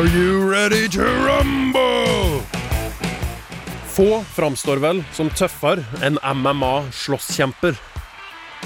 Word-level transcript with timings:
Are 0.00 0.08
you 0.08 0.50
ready 0.50 0.88
to 0.88 1.02
rumble? 1.02 2.40
Få 3.86 4.24
framstår 4.24 4.80
vel 4.80 5.02
som 5.12 5.28
tøffere 5.36 5.84
enn 6.00 6.16
MMA-slåsskjemper. 6.24 7.76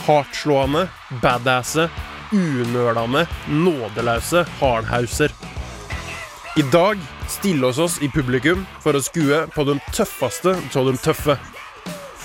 Hardtslående, 0.07 0.85
badasse, 1.25 1.89
unølende, 2.31 3.25
nådeløse 3.51 4.45
hardhauser. 4.61 5.35
I 6.55 6.69
dag 6.71 7.03
stiller 7.27 7.73
oss 7.73 7.83
oss 7.83 7.99
i 7.99 8.13
publikum 8.15 8.63
for 8.87 8.95
å 8.95 9.03
skue 9.03 9.43
på 9.57 9.67
de 9.67 9.81
tøffeste 9.91 10.55
av 10.55 10.87
de 10.93 10.95
tøffe. 11.03 11.41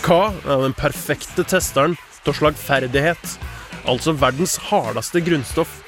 Hva 0.05 0.23
er 0.45 0.67
den 0.67 0.77
perfekte 0.77 1.49
testeren 1.49 1.97
av 2.27 2.37
slagferdighet? 2.37 3.39
Altså 3.89 4.13
verdens 4.13 4.59
hardeste 4.69 5.25
grunnstoff. 5.25 5.79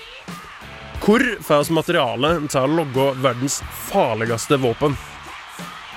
Hvor 1.01 1.43
får 1.43 1.63
vi 1.63 1.73
materiale 1.73 2.29
til 2.45 2.61
å 2.61 2.75
logge 2.77 3.07
verdens 3.23 3.55
farligste 3.89 4.59
våpen? 4.61 4.93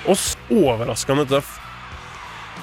Oss 0.08 0.30
overraskende 0.48 1.26
tøff. 1.28 1.58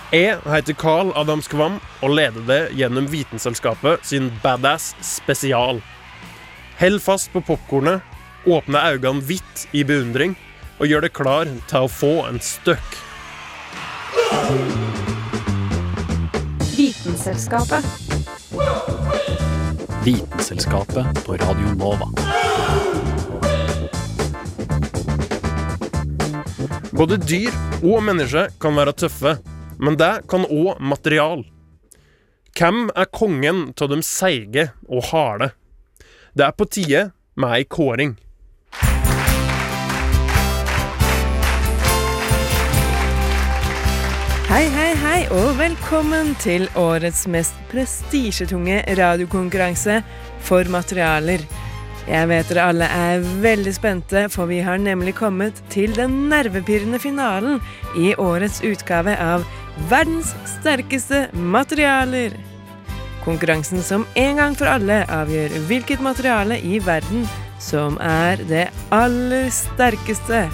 Jeg 0.09 0.39
heter 0.50 0.73
Carl 0.73 1.14
Adams 1.22 1.45
Kvam 1.52 1.78
og 2.02 2.16
leder 2.17 2.42
det 2.50 2.59
gjennom 2.80 3.06
Vitenselskapet 3.14 4.02
sin 4.09 4.31
Badass 4.42 4.95
spesial. 5.06 5.84
Hold 6.81 7.06
fast 7.06 7.30
på 7.30 7.45
popkornet, 7.45 8.02
åpne 8.50 8.81
øynene 8.89 9.22
vidt 9.22 9.67
i 9.78 9.86
beundring 9.86 10.34
og 10.80 10.89
gjør 10.89 11.06
deg 11.06 11.14
klar 11.14 11.45
til 11.69 11.86
å 11.86 11.94
få 11.94 12.25
en 12.25 12.42
støkk. 12.42 12.97
Vitenselskapet. 16.73 17.86
Vitenselskapet 20.05 21.25
på 21.25 21.33
Radio 21.33 21.73
Nova. 21.77 22.07
Både 26.91 27.19
dyr 27.21 27.53
og 27.85 28.02
mennesker 28.07 28.49
kan 28.61 28.79
være 28.79 28.95
tøffe, 28.97 29.35
men 29.77 29.99
det 30.02 30.23
kan 30.31 30.47
òg 30.49 30.81
material. 30.81 31.45
Hvem 32.57 32.89
er 32.97 33.11
kongen 33.13 33.61
av 33.77 33.94
de 33.94 34.02
seige 34.02 34.72
og 34.89 35.05
harde? 35.11 35.52
Det 36.33 36.47
er 36.49 36.57
på 36.57 36.66
tide 36.66 37.03
med 37.38 37.59
ei 37.59 37.69
kåring. 37.69 38.17
Hei, 44.52 44.66
hei, 44.67 44.89
hei, 44.99 45.19
og 45.31 45.53
velkommen 45.55 46.33
til 46.44 46.66
årets 46.75 47.21
mest 47.31 47.55
prestisjetunge 47.71 48.81
radiokonkurranse 48.99 50.01
for 50.44 50.67
materialer. 50.67 51.45
Jeg 52.03 52.28
vet 52.28 52.51
dere 52.51 52.66
alle 52.73 52.89
er 52.91 53.23
veldig 53.45 53.72
spente, 53.78 54.25
for 54.34 54.51
vi 54.51 54.57
har 54.59 54.81
nemlig 54.84 55.13
kommet 55.22 55.62
til 55.72 55.95
den 55.95 56.17
nervepirrende 56.34 57.00
finalen 57.00 57.62
i 57.95 58.12
årets 58.19 58.59
utgave 58.67 59.16
av 59.23 59.47
Verdens 59.88 60.34
sterkeste 60.57 61.29
materialer. 61.31 62.35
Konkurransen 63.23 63.79
som 63.88 64.03
en 64.19 64.44
gang 64.44 64.59
for 64.59 64.68
alle 64.68 65.06
avgjør 65.07 65.62
hvilket 65.72 66.03
materiale 66.03 66.59
i 66.59 66.83
verden 66.83 67.23
som 67.63 67.95
er 68.03 68.44
det 68.51 68.68
aller 68.91 69.47
sterkeste. 69.47 70.50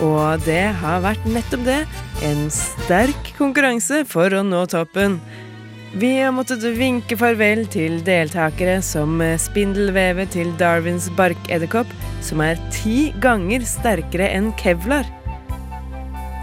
Og 0.00 0.40
det 0.46 0.72
har 0.80 1.02
vært 1.04 1.28
nettopp 1.28 1.66
det, 1.66 1.80
en 2.24 2.48
sterk 2.54 3.32
konkurranse 3.36 4.02
for 4.08 4.32
å 4.32 4.42
nå 4.46 4.64
toppen. 4.72 5.18
Vi 6.00 6.12
har 6.20 6.30
måttet 6.32 6.62
vinke 6.78 7.16
farvel 7.18 7.64
til 7.68 7.98
deltakere 8.06 8.78
som 8.86 9.18
spindelvevet 9.42 10.32
til 10.36 10.52
Darwins 10.60 11.10
barkedderkopp, 11.18 11.90
som 12.24 12.40
er 12.44 12.60
ti 12.72 13.10
ganger 13.20 13.66
sterkere 13.66 14.30
enn 14.36 14.52
kevlar. 14.60 15.08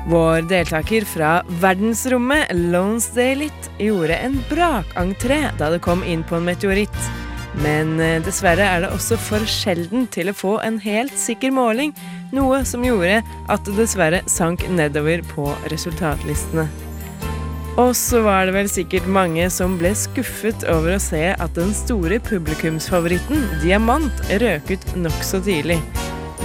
Vår 0.07 0.45
deltaker 0.47 1.03
fra 1.07 1.31
verdensrommet, 1.63 2.53
Lone 2.55 3.01
Dalit, 3.15 3.71
gjorde 3.79 4.19
en 4.23 4.37
brakentré 4.51 5.41
da 5.59 5.71
det 5.73 5.81
kom 5.83 6.03
inn 6.07 6.23
på 6.27 6.37
en 6.37 6.47
meteoritt. 6.47 7.01
Men 7.63 7.97
eh, 7.99 8.19
dessverre 8.23 8.63
er 8.63 8.85
det 8.85 8.93
også 8.93 9.17
for 9.19 9.43
sjelden 9.49 10.05
til 10.13 10.31
å 10.31 10.37
få 10.37 10.53
en 10.63 10.77
helt 10.83 11.15
sikker 11.19 11.51
måling, 11.51 11.91
noe 12.35 12.63
som 12.67 12.83
gjorde 12.85 13.21
at 13.23 13.63
det 13.67 13.77
dessverre 13.77 14.23
sank 14.29 14.65
nedover 14.71 15.23
på 15.35 15.47
resultatlistene. 15.71 16.67
Og 17.77 17.91
så 17.93 18.23
var 18.25 18.47
det 18.47 18.55
vel 18.55 18.69
sikkert 18.71 19.05
mange 19.05 19.45
som 19.53 19.75
ble 19.77 19.91
skuffet 19.93 20.65
over 20.73 20.95
å 20.95 21.01
se 21.01 21.29
at 21.29 21.53
den 21.53 21.75
store 21.77 22.17
publikumsfavoritten, 22.25 23.43
Diamant, 23.61 24.23
røk 24.41 24.73
ut 24.73 24.87
nokså 24.97 25.43
tidlig. 25.45 25.77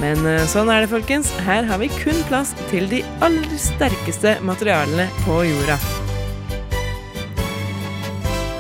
Men 0.02 0.26
eh, 0.28 0.44
sånn 0.50 0.68
er 0.72 0.84
det, 0.84 0.90
folkens. 0.92 1.30
Her 1.46 1.64
har 1.68 1.80
vi 1.80 1.88
kun 1.94 2.20
plass 2.28 2.52
til 2.68 2.88
de 2.90 3.00
aller 3.24 3.56
sterkeste 3.60 4.36
materialene 4.44 5.08
på 5.22 5.40
jorda. 5.46 5.78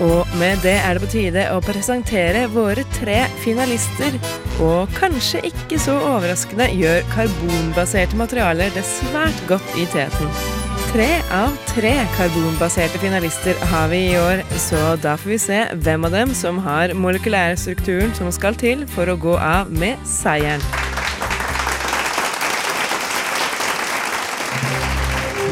Og 0.02 0.32
med 0.40 0.64
det 0.64 0.78
er 0.80 0.96
det 0.96 1.04
på 1.04 1.12
tide 1.12 1.44
å 1.52 1.60
presentere 1.62 2.48
våre 2.50 2.86
tre 2.96 3.20
finalister. 3.44 4.16
Og 4.60 4.90
kanskje 4.98 5.40
ikke 5.48 5.78
så 5.80 5.94
overraskende 5.96 6.68
gjør 6.76 7.06
karbonbaserte 7.14 8.18
materialer 8.20 8.74
det 8.74 8.84
svært 8.84 9.40
godt 9.48 9.78
i 9.80 9.86
teten. 9.94 10.28
Tre 10.92 11.08
av 11.32 11.54
tre 11.70 11.94
karbonbaserte 12.18 13.00
finalister 13.00 13.56
har 13.70 13.88
vi 13.88 14.02
i 14.10 14.18
år, 14.20 14.42
så 14.60 14.92
da 15.00 15.14
får 15.16 15.32
vi 15.32 15.38
se 15.40 15.60
hvem 15.86 16.04
av 16.04 16.12
dem 16.12 16.34
som 16.36 16.60
har 16.66 16.92
molekylærstrukturen 16.92 18.12
som 18.18 18.28
skal 18.34 18.58
til 18.60 18.84
for 18.92 19.08
å 19.08 19.16
gå 19.16 19.38
av 19.40 19.72
med 19.72 19.96
seieren. 20.04 20.60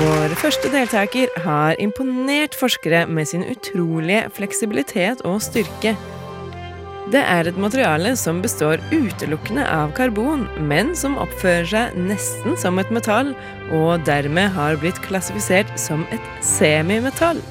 Vår 0.00 0.36
første 0.40 0.68
deltaker 0.72 1.32
har 1.44 1.80
imponert 1.80 2.54
forskere 2.56 3.06
med 3.08 3.28
sin 3.28 3.42
utrolige 3.44 4.30
fleksibilitet 4.32 5.20
og 5.28 5.42
styrke. 5.44 5.96
Det 7.10 7.20
er 7.26 7.48
et 7.48 7.56
materiale 7.58 8.12
som 8.18 8.38
består 8.42 8.78
utelukkende 8.92 9.64
av 9.66 9.90
karbon, 9.96 10.44
men 10.70 10.92
som 10.94 11.16
oppfører 11.18 11.66
seg 11.66 11.96
nesten 11.98 12.54
som 12.60 12.78
et 12.78 12.92
metall, 12.94 13.32
og 13.74 14.04
dermed 14.06 14.52
har 14.54 14.78
blitt 14.78 15.00
klassifisert 15.02 15.72
som 15.80 16.04
et 16.14 16.28
semimetall. 16.46 17.42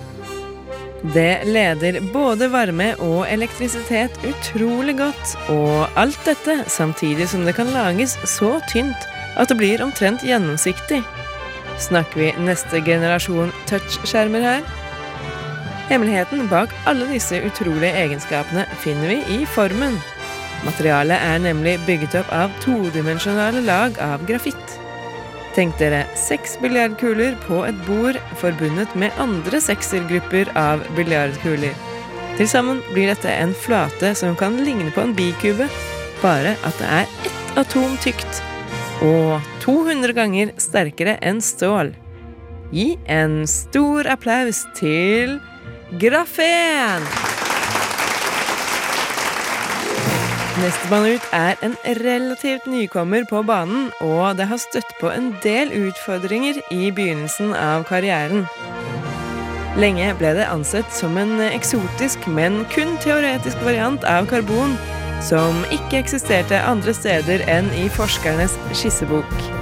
Det 1.16 1.44
leder 1.48 2.00
både 2.14 2.50
varme 2.52 2.94
og 3.04 3.26
elektrisitet 3.28 4.16
utrolig 4.28 4.98
godt, 5.00 5.36
og 5.52 6.00
alt 6.00 6.20
dette 6.28 6.62
samtidig 6.72 7.28
som 7.32 7.44
det 7.48 7.56
kan 7.60 7.72
lages 7.76 8.16
så 8.28 8.58
tynt 8.72 9.08
at 9.40 9.52
det 9.52 9.60
blir 9.60 9.84
omtrent 9.84 10.24
gjennomsiktig. 10.24 11.04
Snakker 11.80 12.20
vi 12.20 12.32
neste 12.48 12.80
generasjon 12.84 13.52
touchskjermer 13.68 14.44
her? 14.44 14.79
Hemmeligheten 15.90 16.46
bak 16.52 16.74
alle 16.90 17.08
disse 17.10 17.40
utrolige 17.42 17.96
egenskapene 17.98 18.68
finner 18.84 19.10
vi 19.10 19.40
i 19.40 19.46
formen. 19.50 19.98
Materialet 20.62 21.18
er 21.18 21.40
nemlig 21.42 21.80
bygget 21.88 22.20
opp 22.20 22.30
av 22.36 22.54
todimensjonale 22.62 23.64
lag 23.66 23.98
av 24.04 24.22
grafitt. 24.30 24.76
Tenk 25.56 25.80
dere 25.80 26.04
seks 26.20 26.60
biljardkuler 26.62 27.34
på 27.48 27.64
et 27.66 27.80
bord 27.88 28.20
forbundet 28.38 28.94
med 29.00 29.18
andre 29.24 29.62
seksergrupper 29.66 30.52
av 30.60 30.84
biljardkuler. 31.00 31.74
Til 32.38 32.48
sammen 32.48 32.84
blir 32.94 33.10
dette 33.10 33.34
en 33.34 33.56
flate 33.58 34.14
som 34.16 34.38
kan 34.38 34.62
ligne 34.62 34.94
på 34.94 35.02
en 35.04 35.16
bikube, 35.18 35.66
bare 36.22 36.54
at 36.68 36.78
det 36.78 36.94
er 37.00 37.10
ett 37.26 37.58
atom 37.66 37.98
tykt 38.04 38.44
og 39.02 39.40
200 39.64 40.14
ganger 40.14 40.54
sterkere 40.60 41.18
enn 41.26 41.42
stål. 41.44 41.96
Gi 42.76 42.92
en 43.10 43.42
stor 43.50 44.06
applaus 44.12 44.66
til 44.78 45.40
Grafen! 45.98 47.02
Nestemann 50.62 51.08
ut 51.16 51.26
er 51.34 51.56
en 51.66 51.74
relativt 51.98 52.68
nykommer 52.70 53.26
på 53.30 53.42
banen, 53.42 53.88
og 54.02 54.38
det 54.38 54.46
har 54.52 54.62
støtt 54.62 54.92
på 55.02 55.10
en 55.10 55.32
del 55.42 55.74
utfordringer 55.74 56.62
i 56.70 56.92
begynnelsen 56.94 57.56
av 57.58 57.88
karrieren. 57.90 58.46
Lenge 59.82 60.14
ble 60.20 60.36
det 60.38 60.46
ansett 60.54 60.94
som 60.94 61.18
en 61.18 61.40
eksotisk, 61.50 62.28
men 62.30 62.68
kun 62.70 62.94
teoretisk 63.02 63.58
variant 63.66 64.06
av 64.06 64.30
karbon, 64.30 64.78
som 65.26 65.66
ikke 65.74 66.04
eksisterte 66.04 66.62
andre 66.70 66.94
steder 66.94 67.42
enn 67.50 67.74
i 67.74 67.90
forskernes 67.98 68.62
skissebok. 68.78 69.59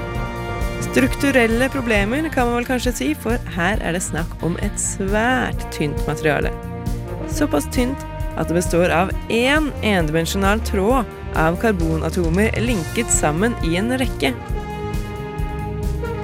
Strukturelle 0.98 1.70
problemer 1.70 2.26
kan 2.34 2.48
man 2.48 2.56
vel 2.58 2.66
kanskje 2.66 2.92
si, 2.98 3.08
for 3.22 3.38
her 3.54 3.78
er 3.86 3.94
det 3.94 4.00
snakk 4.02 4.32
om 4.42 4.56
et 4.66 4.80
svært 4.82 5.60
tynt 5.76 6.00
materiale. 6.08 6.50
Såpass 7.30 7.68
tynt 7.70 8.02
at 8.34 8.50
det 8.50 8.56
består 8.58 8.90
av 8.90 9.12
én 9.30 9.68
endimensjonal 9.86 10.64
tråd 10.66 11.06
av 11.38 11.60
karbonatomer 11.62 12.58
linket 12.66 13.14
sammen 13.14 13.54
i 13.62 13.76
en 13.78 13.94
rekke. 14.02 14.32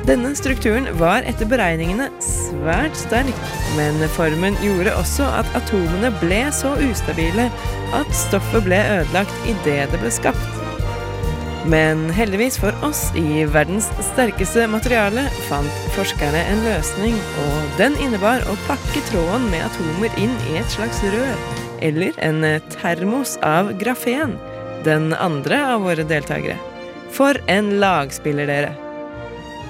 Denne 0.10 0.34
strukturen 0.42 0.90
var 0.98 1.22
etter 1.30 1.54
beregningene 1.54 2.10
svært 2.26 2.98
sterk, 2.98 3.46
men 3.78 4.02
formen 4.18 4.58
gjorde 4.66 4.98
også 4.98 5.30
at 5.38 5.54
atomene 5.62 6.10
ble 6.18 6.48
så 6.50 6.74
ustabile 6.90 7.52
at 7.94 8.19
stoffet 8.26 8.66
ble 8.66 8.81
ødelagt 8.98 9.50
idet 9.54 9.86
det 9.94 10.02
ble 10.02 10.18
skapt. 10.18 10.62
Men 11.69 12.10
heldigvis 12.12 12.57
for 12.60 12.75
oss 12.83 13.06
i 13.15 13.45
verdens 13.48 13.88
sterkeste 14.12 14.65
materiale 14.68 15.24
fant 15.48 15.83
forskerne 15.95 16.42
en 16.51 16.63
løsning, 16.65 17.15
og 17.45 17.77
den 17.80 17.95
innebar 18.04 18.44
å 18.51 18.57
pakke 18.68 19.04
tråden 19.07 19.48
med 19.51 19.63
atomer 19.69 20.18
inn 20.19 20.33
i 20.51 20.57
et 20.60 20.75
slags 20.75 21.00
rør, 21.13 21.38
eller 21.83 22.18
en 22.24 22.44
termos 22.75 23.38
av 23.48 23.71
grafen, 23.80 24.36
den 24.83 25.13
andre 25.15 25.62
av 25.71 25.86
våre 25.88 26.04
deltakere. 26.07 26.57
For 27.15 27.39
en 27.48 27.77
lagspiller, 27.80 28.50
dere! 28.50 28.74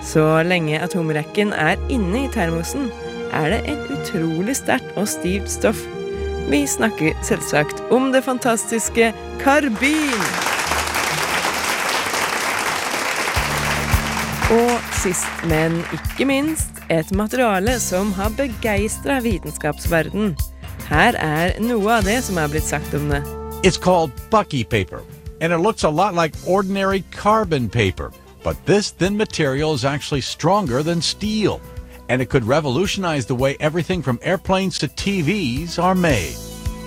Så 0.03 0.23
lenge 0.47 0.81
atomrekken 0.83 1.53
er 1.55 1.77
inne 1.93 2.25
i 2.25 2.31
termosen, 2.33 2.89
er 3.33 3.53
det 3.53 3.61
et 3.69 3.93
utrolig 3.93 4.57
sterkt 4.57 4.97
og 4.97 5.07
stivt 5.09 5.51
stoff. 5.51 5.85
Vi 6.49 6.65
snakker 6.67 7.13
selvsagt 7.25 7.85
om 7.93 8.09
det 8.15 8.25
fantastiske 8.25 9.13
karbin! 9.45 10.52
Sist, 15.03 15.27
men 15.49 15.81
ikke 15.95 16.27
minst, 16.29 16.79
et 16.93 17.11
materiale 17.15 17.75
som 17.83 18.13
har 18.17 18.33
begeistra 18.37 19.19
vitenskapsverden. 19.23 20.33
Her 20.87 21.17
er 21.19 21.55
noe 21.63 21.99
av 21.99 22.07
det 22.07 22.21
som 22.25 22.39
er 22.39 22.51
blitt 22.51 22.67
sagt 22.67 22.95
om 22.95 23.09
det. 23.11 23.23
It's 23.63 23.79
called 23.79 24.11
Bucky 24.29 24.63
paper, 24.63 25.01
and 25.41 25.53
it 25.53 25.59
looks 25.59 25.83
a 25.83 25.89
lot 25.89 26.13
like 26.15 26.35
ordinary 26.47 27.03
carbon 27.11 27.69
paper. 27.69 28.11
But 28.43 28.57
this 28.65 28.91
thin 28.91 29.15
material 29.15 29.73
is 29.73 29.85
actually 29.85 30.21
stronger 30.21 30.83
than 30.83 31.01
steel, 31.01 31.61
and 32.09 32.21
it 32.21 32.29
could 32.29 32.45
revolutionize 32.45 33.25
the 33.25 33.35
way 33.35 33.55
everything 33.59 34.01
from 34.01 34.19
airplanes 34.21 34.77
to 34.79 34.87
TVs 34.87 35.81
are 35.81 35.95
made. 35.95 36.35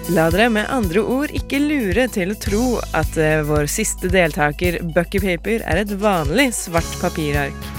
La 0.09 0.29
dere 0.31 0.51
med 0.55 0.69
andre 0.71 1.03
ord 1.03 1.33
ikke 1.35 1.59
lure 1.59 2.05
til 2.15 2.31
å 2.31 2.39
tro 2.39 2.67
at 2.95 3.17
eh, 3.19 3.41
vår 3.43 3.67
siste 3.67 4.13
deltaker, 4.13 4.79
Bucky 4.95 5.19
Paper, 5.19 5.65
er 5.67 5.83
et 5.83 5.97
vanlig 5.99 6.53
svart 6.55 6.93
papirark. 7.01 7.76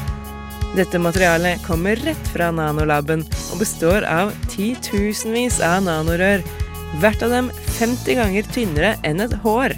Dette 0.78 1.00
materialet 1.00 1.64
kommer 1.66 1.96
rett 2.06 2.28
fra 2.30 2.52
nanolaben 2.54 3.24
og 3.52 3.62
består 3.64 4.06
av 4.06 4.30
titusenvis 4.52 5.58
av 5.66 5.82
nanorør, 5.88 6.44
hvert 7.02 7.24
av 7.26 7.34
dem 7.34 7.50
50 7.80 8.20
ganger 8.20 8.52
tynnere 8.54 8.92
enn 9.08 9.24
et 9.26 9.34
hår. 9.42 9.74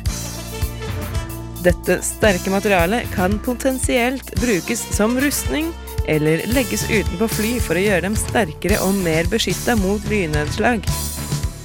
Dette 1.63 1.99
sterke 2.03 2.51
materialet 2.51 3.07
kan 3.15 3.39
potensielt 3.45 4.33
brukes 4.43 4.83
som 4.95 5.15
rustning, 5.23 5.71
eller 6.09 6.43
legges 6.51 6.83
utenpå 6.89 7.31
fly 7.31 7.55
for 7.63 7.79
å 7.79 7.85
gjøre 7.85 8.07
dem 8.09 8.19
sterkere 8.19 8.83
og 8.83 8.99
mer 8.99 9.27
beskytta 9.31 9.79
mot 9.79 10.03
lynnedslag. 10.11 10.83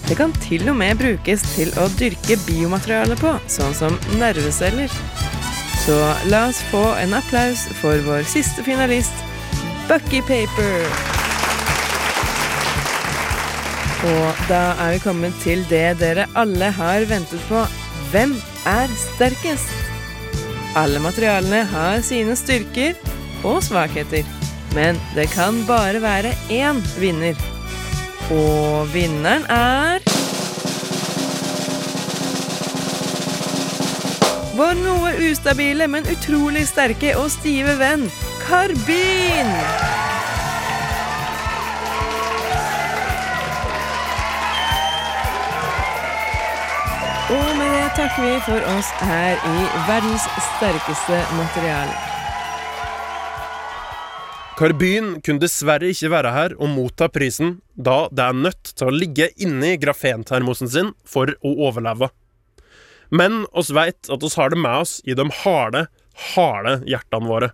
Det 0.07 0.19
kan 0.21 0.35
til 0.47 0.69
og 0.71 0.79
med 0.79 1.01
brukes 1.01 1.43
til 1.57 1.75
å 1.81 1.89
dyrke 1.99 2.39
biomateriale 2.47 3.19
på, 3.19 3.35
sånn 3.51 3.75
som 3.75 3.99
nerveceller. 4.21 4.93
Så 5.85 5.97
la 6.33 6.47
oss 6.49 6.63
få 6.71 6.81
en 6.97 7.13
applaus 7.13 7.67
for 7.77 8.01
vår 8.07 8.23
siste 8.25 8.63
finalist, 8.65 9.13
Bucky 9.85 10.23
Paper. 10.25 10.87
Og 14.09 14.41
da 14.49 14.63
er 14.81 14.95
vi 14.95 15.03
kommet 15.05 15.37
til 15.45 15.61
det 15.69 15.99
dere 16.01 16.25
alle 16.41 16.71
har 16.73 17.05
ventet 17.11 17.45
på. 17.51 17.67
Hvem 18.15 18.33
er 18.69 18.97
sterkest? 18.97 19.69
Alle 20.77 21.03
materialene 21.05 21.63
har 21.69 22.01
sine 22.07 22.37
styrker 22.37 22.97
og 23.45 23.61
svakheter, 23.69 24.25
men 24.73 24.97
det 25.13 25.29
kan 25.37 25.67
bare 25.69 26.01
være 26.01 26.33
én 26.49 26.81
vinner. 26.97 27.37
Og 28.33 28.89
vinneren 28.97 29.45
er 29.53 30.14
Vår 34.55 34.77
noe 34.79 35.11
ustabile, 35.33 35.89
men 35.91 36.05
utrolig 36.07 36.69
sterke 36.71 37.17
og 37.19 37.27
stive 37.35 37.75
venn 37.81 38.05
Karbin! 38.45 39.51
Og 47.35 47.51
med 47.59 47.75
det 47.75 47.91
takker 47.99 48.23
vi 48.23 48.33
for 48.47 48.71
oss 48.77 48.95
her 49.03 49.43
i 49.43 49.69
verdens 49.91 50.31
sterkeste 50.53 51.21
materiale. 51.35 51.99
Karbyn 54.55 55.17
kunne 55.19 55.43
dessverre 55.43 55.91
ikke 55.91 56.15
være 56.15 56.31
her 56.31 56.61
og 56.61 56.71
motta 56.77 57.11
prisen, 57.11 57.57
da 57.75 58.05
det 58.15 58.29
er 58.29 58.45
nødt 58.47 58.77
til 58.79 58.87
å 58.87 58.95
ligge 59.03 59.33
inni 59.35 59.75
grafentermosen 59.83 60.71
sin 60.71 60.95
for 61.03 61.35
å 61.43 61.59
overleve. 61.67 62.15
Men 63.11 63.45
oss 63.53 63.71
veit 63.71 64.11
at 64.11 64.23
oss 64.23 64.37
har 64.41 64.51
det 64.51 64.61
med 64.61 64.85
oss 64.85 65.01
i 65.05 65.15
de 65.15 65.29
harde, 65.43 65.87
harde 66.35 66.81
hjertene 66.89 67.29
våre. 67.29 67.51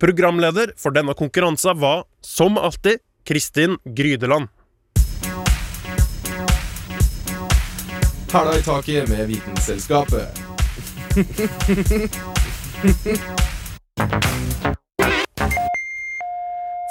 Programleder 0.00 0.72
for 0.76 0.94
denne 0.94 1.14
konkurransen 1.14 1.78
var, 1.80 2.04
som 2.20 2.58
alltid, 2.58 2.98
Kristin 3.24 3.78
Grydeland. 3.84 4.48
Hæla 8.34 8.58
i 8.58 8.62
taket 8.62 9.08
med 9.08 9.26
Vitenselskapet. 9.30 10.40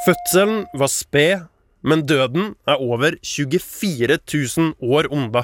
Fødselen 0.05 0.65
var 0.73 0.87
sped, 0.87 1.39
men 1.83 2.07
døden 2.07 2.55
er 2.67 2.79
over 2.79 3.12
24 3.23 4.17
000 4.33 4.73
år 4.81 5.07
unna. 5.12 5.43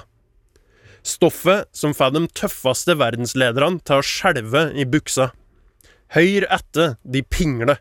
Stoffet 1.04 1.70
som 1.76 1.94
får 1.96 2.16
de 2.16 2.26
tøffeste 2.36 2.96
verdenslederne 3.00 3.82
til 3.86 4.00
å 4.00 4.06
skjelve 4.06 4.70
i 4.76 4.86
buksa. 4.90 5.32
Høyr 6.16 6.48
etter 6.50 6.98
de 7.04 7.22
pingler. 7.24 7.80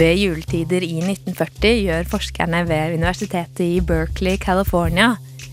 Ved 0.00 0.16
juletider 0.16 0.84
i 0.86 0.96
1940 1.02 1.80
gjør 1.84 2.06
forskerne 2.08 2.62
ved 2.68 2.94
universitetet 2.96 3.60
i 3.66 3.82
Berkeley, 3.84 4.38
California, 4.40 5.10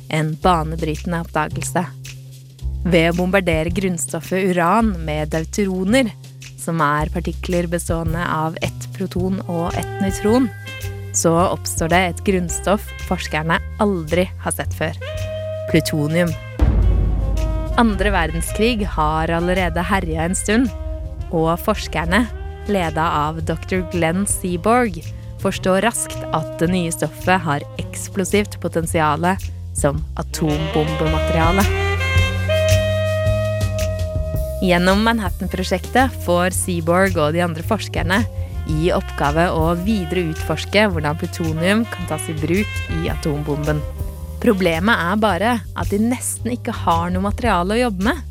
en 0.07 0.36
banebrytende 0.39 1.19
oppdagelse. 1.25 1.83
Ved 2.88 3.09
å 3.12 3.17
bombardere 3.17 3.74
grunnstoffet 3.75 4.53
uran 4.53 4.93
med 5.03 5.33
deuteroner, 5.33 6.13
som 6.55 6.79
er 6.83 7.12
partikler 7.12 7.67
bestående 7.71 8.24
av 8.24 8.55
ett 8.63 8.88
proton 8.95 9.41
og 9.51 9.75
ett 9.75 10.00
nøytron, 10.00 10.47
så 11.17 11.33
oppstår 11.50 11.89
det 11.89 12.01
et 12.05 12.24
grunnstoff 12.27 12.86
forskerne 13.07 13.57
aldri 13.81 14.27
har 14.43 14.53
sett 14.53 14.74
før. 14.77 14.97
Plutonium. 15.71 16.29
Andre 17.77 18.12
verdenskrig 18.13 18.86
har 18.95 19.31
allerede 19.33 19.83
herja 19.86 20.27
en 20.27 20.38
stund, 20.38 20.69
og 21.33 21.51
forskerne, 21.62 22.25
leda 22.69 23.05
av 23.27 23.41
dr. 23.47 23.83
Glenn 23.93 24.25
Seaborg, 24.29 25.00
forstår 25.41 25.86
raskt 25.86 26.17
at 26.33 26.57
det 26.62 26.69
nye 26.71 26.93
stoffet 26.93 27.43
har 27.45 27.65
eksplosivt 27.81 28.57
potensial 28.62 29.25
som 29.77 30.01
atombombemateriale. 30.17 31.65
Gjennom 34.65 35.03
Manhattan-prosjektet 35.05 36.13
får 36.25 36.55
Seaborg 36.57 37.17
og 37.21 37.36
de 37.38 37.43
andre 37.45 37.65
forskerne 37.65 38.24
i 38.71 38.91
oppgave 38.95 39.47
å 39.55 39.71
videre 39.79 40.27
utforske 40.31 40.88
hvordan 40.91 41.17
plutonium 41.19 41.86
kan 41.91 42.09
tas 42.09 42.27
i 42.31 42.36
bruk 42.38 42.79
i 43.00 43.12
atombomben. 43.12 43.79
Problemet 44.43 45.03
er 45.09 45.21
bare 45.21 45.53
at 45.75 45.91
de 45.91 46.00
nesten 46.01 46.53
ikke 46.53 46.75
har 46.83 47.09
noe 47.13 47.25
materiale 47.25 47.77
å 47.77 47.81
jobbe 47.88 48.09
med. 48.09 48.24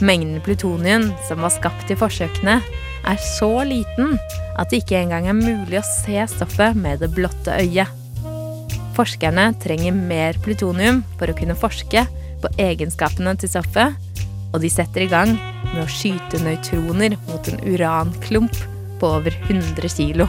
Mengden 0.00 0.40
plutonium 0.44 1.10
som 1.26 1.42
var 1.44 1.52
skapt 1.52 1.90
i 1.92 1.98
forsøkene, 1.98 2.60
er 3.08 3.20
så 3.24 3.62
liten 3.64 4.16
at 4.60 4.70
det 4.70 4.82
ikke 4.82 4.98
engang 5.00 5.28
er 5.30 5.36
mulig 5.36 5.78
å 5.80 5.86
se 5.86 6.20
stoffet 6.34 6.76
med 6.76 7.00
det 7.00 7.10
blotte 7.14 7.56
øyet. 7.60 7.88
Forskerne 8.96 9.46
trenger 9.62 9.96
mer 9.96 10.36
plutonium 10.44 11.00
for 11.18 11.30
å 11.30 11.36
kunne 11.36 11.56
forske 11.56 12.04
på 12.40 12.50
egenskapene 12.60 13.36
til 13.40 13.52
stoffet, 13.52 13.96
og 14.50 14.60
de 14.64 14.72
setter 14.72 15.04
i 15.04 15.10
gang 15.10 15.36
med 15.70 15.84
å 15.84 15.88
skyte 15.88 16.40
nøytroner 16.42 17.16
mot 17.28 17.48
en 17.48 17.62
uranklump 17.70 18.56
på 19.00 19.10
over 19.18 19.34
100 19.48 19.90
kilo. 19.92 20.28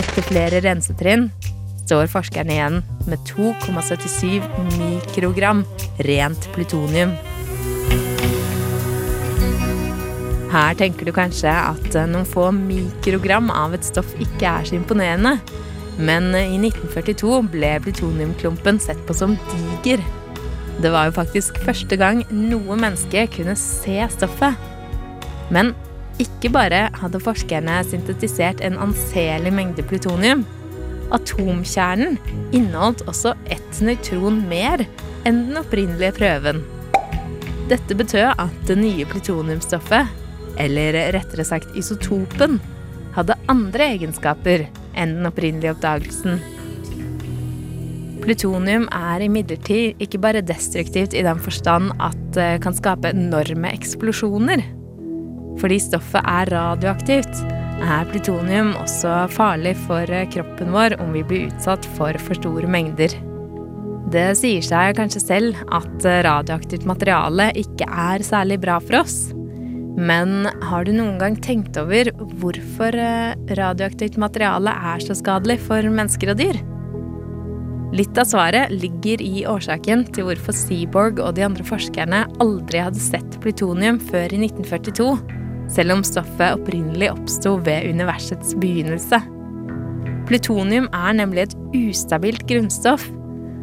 Etter 0.00 0.24
flere 0.24 0.62
rensetrinn 0.64 1.28
står 1.82 2.10
forskerne 2.12 2.54
igjen 2.54 2.78
med 3.10 3.18
2,77 3.26 4.38
mikrogram 4.78 5.64
rent 6.06 6.46
plutonium. 6.54 7.16
Her 10.50 10.74
tenker 10.74 11.06
du 11.06 11.14
kanskje 11.14 11.50
at 11.50 11.98
noen 12.10 12.26
få 12.26 12.48
mikrogram 12.54 13.52
av 13.54 13.74
et 13.76 13.86
stoff 13.86 14.14
ikke 14.18 14.48
er 14.50 14.66
så 14.66 14.78
imponerende. 14.78 15.36
Men 16.00 16.32
i 16.34 16.56
1942 16.58 17.42
ble 17.52 17.74
plutoniumklumpen 17.84 18.80
sett 18.82 18.98
på 19.06 19.14
som 19.14 19.36
diger. 19.52 20.02
Det 20.80 20.90
var 20.90 21.10
jo 21.10 21.18
faktisk 21.18 21.58
første 21.66 21.98
gang 22.00 22.22
noe 22.32 22.78
menneske 22.80 23.26
kunne 23.34 23.54
se 23.58 23.98
stoffet. 24.14 24.58
Men 25.54 25.74
ikke 26.20 26.50
bare 26.52 26.88
hadde 27.00 27.20
forskerne 27.22 27.80
syntetisert 27.88 28.60
en 28.64 28.78
anselig 28.82 29.52
mengde 29.54 29.84
plutonium. 29.86 30.44
Atomkjernen 31.14 32.18
inneholdt 32.54 33.02
også 33.10 33.34
ett 33.50 33.80
nøytron 33.82 34.42
mer 34.50 34.84
enn 35.26 35.46
den 35.48 35.58
opprinnelige 35.60 36.14
prøven. 36.20 36.62
Dette 37.70 37.94
betød 37.94 38.32
at 38.34 38.62
det 38.66 38.78
nye 38.78 39.06
plutoniumstoffet, 39.06 40.08
eller 40.60 40.96
rettere 41.14 41.46
sagt 41.46 41.76
isotopen, 41.78 42.58
hadde 43.14 43.38
andre 43.50 43.92
egenskaper 43.96 44.66
enn 44.98 45.18
den 45.18 45.28
opprinnelige 45.30 45.74
oppdagelsen. 45.76 46.40
Plutonium 48.20 48.84
er 48.92 49.24
imidlertid 49.24 50.02
ikke 50.02 50.20
bare 50.20 50.42
destruktivt 50.44 51.14
i 51.16 51.24
den 51.24 51.40
forstand 51.40 51.94
at 52.02 52.18
det 52.36 52.50
kan 52.64 52.76
skape 52.76 53.14
enorme 53.14 53.72
eksplosjoner. 53.72 54.62
Fordi 55.60 55.80
stoffet 55.82 56.24
er 56.24 56.50
radioaktivt, 56.54 57.42
er 57.80 58.08
plutonium 58.08 58.74
også 58.80 59.26
farlig 59.32 59.74
for 59.86 60.08
kroppen 60.34 60.72
vår 60.74 60.98
om 61.00 61.12
vi 61.16 61.24
blir 61.24 61.48
utsatt 61.48 61.86
for 61.96 62.16
for 62.20 62.38
store 62.38 62.68
mengder. 62.70 63.12
Det 64.10 64.32
sier 64.40 64.64
seg 64.64 64.96
kanskje 64.98 65.22
selv 65.22 65.60
at 65.70 66.06
radioaktivt 66.26 66.88
materiale 66.88 67.50
ikke 67.60 67.86
er 67.86 68.24
særlig 68.26 68.58
bra 68.64 68.80
for 68.82 69.04
oss. 69.04 69.30
Men 70.00 70.48
har 70.64 70.86
du 70.86 70.92
noen 70.96 71.18
gang 71.20 71.36
tenkt 71.44 71.76
over 71.78 72.10
hvorfor 72.40 72.96
radioaktivt 73.58 74.18
materiale 74.20 74.72
er 74.72 75.04
så 75.04 75.16
skadelig 75.18 75.60
for 75.66 75.86
mennesker 75.86 76.32
og 76.32 76.40
dyr? 76.40 76.58
Litt 77.94 78.18
av 78.22 78.28
svaret 78.30 78.70
ligger 78.70 79.22
i 79.22 79.42
årsaken 79.50 80.04
til 80.14 80.28
hvorfor 80.28 80.54
Seaborg 80.54 81.18
og 81.18 81.34
de 81.34 81.42
andre 81.42 81.66
forskerne 81.66 82.22
aldri 82.42 82.82
hadde 82.82 83.02
sett 83.02 83.38
plutonium 83.42 83.98
før 84.10 84.30
i 84.30 84.38
1942, 84.46 85.39
selv 85.70 85.94
om 85.96 86.04
stoffet 86.06 86.58
opprinnelig 86.58 87.12
oppsto 87.12 87.56
ved 87.66 87.88
universets 87.90 88.56
begynnelse. 88.60 89.20
Plutonium 90.30 90.86
er 90.94 91.16
nemlig 91.18 91.48
et 91.48 91.56
ustabilt 91.74 92.46
grunnstoff. 92.50 93.06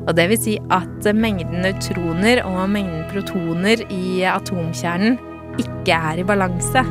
Og 0.07 0.15
det 0.15 0.29
vil 0.31 0.39
si 0.39 0.53
at 0.71 1.07
mengden 1.15 1.59
nøytroner 1.65 2.39
og 2.47 2.69
mengden 2.71 3.03
protoner 3.11 3.83
i 3.91 4.23
atomkjernen 4.27 5.17
ikke 5.59 5.95
er 5.95 6.21
i 6.21 6.25
balanse. 6.27 6.83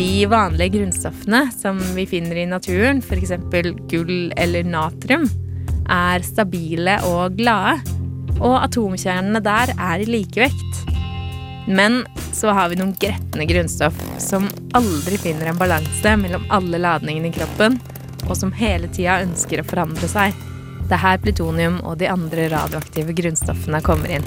De 0.00 0.10
vanlige 0.30 0.74
grunnstoffene 0.78 1.44
som 1.54 1.78
vi 1.94 2.06
finner 2.10 2.42
i 2.42 2.48
naturen, 2.48 3.02
f.eks. 3.04 3.34
gull 3.90 4.32
eller 4.38 4.66
natrium, 4.66 5.28
er 5.90 6.22
stabile 6.26 6.96
og 7.06 7.38
glade, 7.38 7.78
og 8.40 8.56
atomkjernene 8.64 9.42
der 9.44 9.74
er 9.76 10.02
i 10.02 10.08
likevekt. 10.08 10.82
Men 11.68 12.02
så 12.32 12.54
har 12.56 12.70
vi 12.72 12.80
noen 12.80 12.96
gretne 12.98 13.46
grunnstoff 13.46 13.96
som 14.22 14.48
aldri 14.74 15.18
finner 15.20 15.50
en 15.50 15.60
balanse 15.60 16.16
mellom 16.18 16.46
alle 16.50 16.80
ladningene 16.80 17.30
i 17.30 17.36
kroppen, 17.36 17.78
og 18.26 18.36
som 18.36 18.52
hele 18.56 18.90
tida 18.90 19.20
ønsker 19.24 19.62
å 19.62 19.68
forandre 19.68 20.08
seg. 20.10 20.36
Det 20.88 20.96
er 20.96 21.04
her 21.04 21.20
plutonium 21.22 21.78
og 21.86 22.00
de 22.00 22.08
andre 22.10 22.48
radioaktive 22.50 23.14
grunnstoffene 23.16 23.82
kommer 23.86 24.18
inn. 24.18 24.26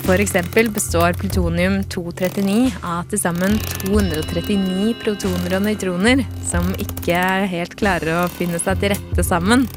F.eks. 0.00 0.32
består 0.74 1.14
plutonium-239 1.20 2.80
av 2.82 3.08
til 3.10 3.20
sammen 3.20 3.56
239 3.84 4.94
protoner 5.02 5.56
og 5.58 5.64
nøytroner 5.66 6.24
som 6.46 6.72
ikke 6.82 7.20
helt 7.52 7.76
klarer 7.78 8.22
å 8.24 8.30
finne 8.32 8.58
seg 8.62 8.80
til 8.80 8.94
rette 8.94 9.24
sammen. 9.26 9.68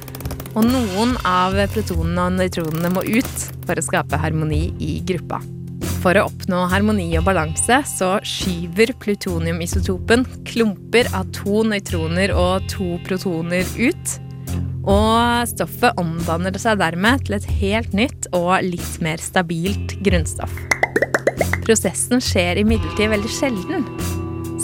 Og 0.53 0.65
noen 0.67 1.15
av 1.25 1.55
protonene 1.73 2.27
og 2.27 2.37
nøytronene 2.37 2.91
må 2.93 3.01
ut 3.07 3.45
for 3.65 3.79
å 3.79 3.85
skape 3.85 4.19
harmoni 4.21 4.67
i 4.83 4.99
gruppa. 5.05 5.41
For 6.03 6.19
å 6.19 6.25
oppnå 6.27 6.65
harmoni 6.69 7.07
og 7.17 7.25
balanse 7.29 7.79
så 7.87 8.09
skyver 8.27 8.91
plutoniumisotopen 9.01 10.27
klumper 10.45 11.09
av 11.15 11.31
to 11.35 11.63
nøytroner 11.65 12.35
og 12.35 12.67
to 12.71 12.97
protoner 13.07 13.65
ut. 13.79 14.15
Og 14.83 15.47
stoffet 15.47 15.97
omdanner 15.97 16.59
seg 16.59 16.81
dermed 16.83 17.23
til 17.23 17.39
et 17.39 17.49
helt 17.63 17.95
nytt 17.95 18.27
og 18.35 18.57
litt 18.67 18.99
mer 19.01 19.23
stabilt 19.23 19.95
grunnstoff. 20.03 20.53
Prosessen 21.63 22.19
skjer 22.19 22.59
imidlertid 22.61 23.13
veldig 23.15 23.31
sjelden. 23.31 24.02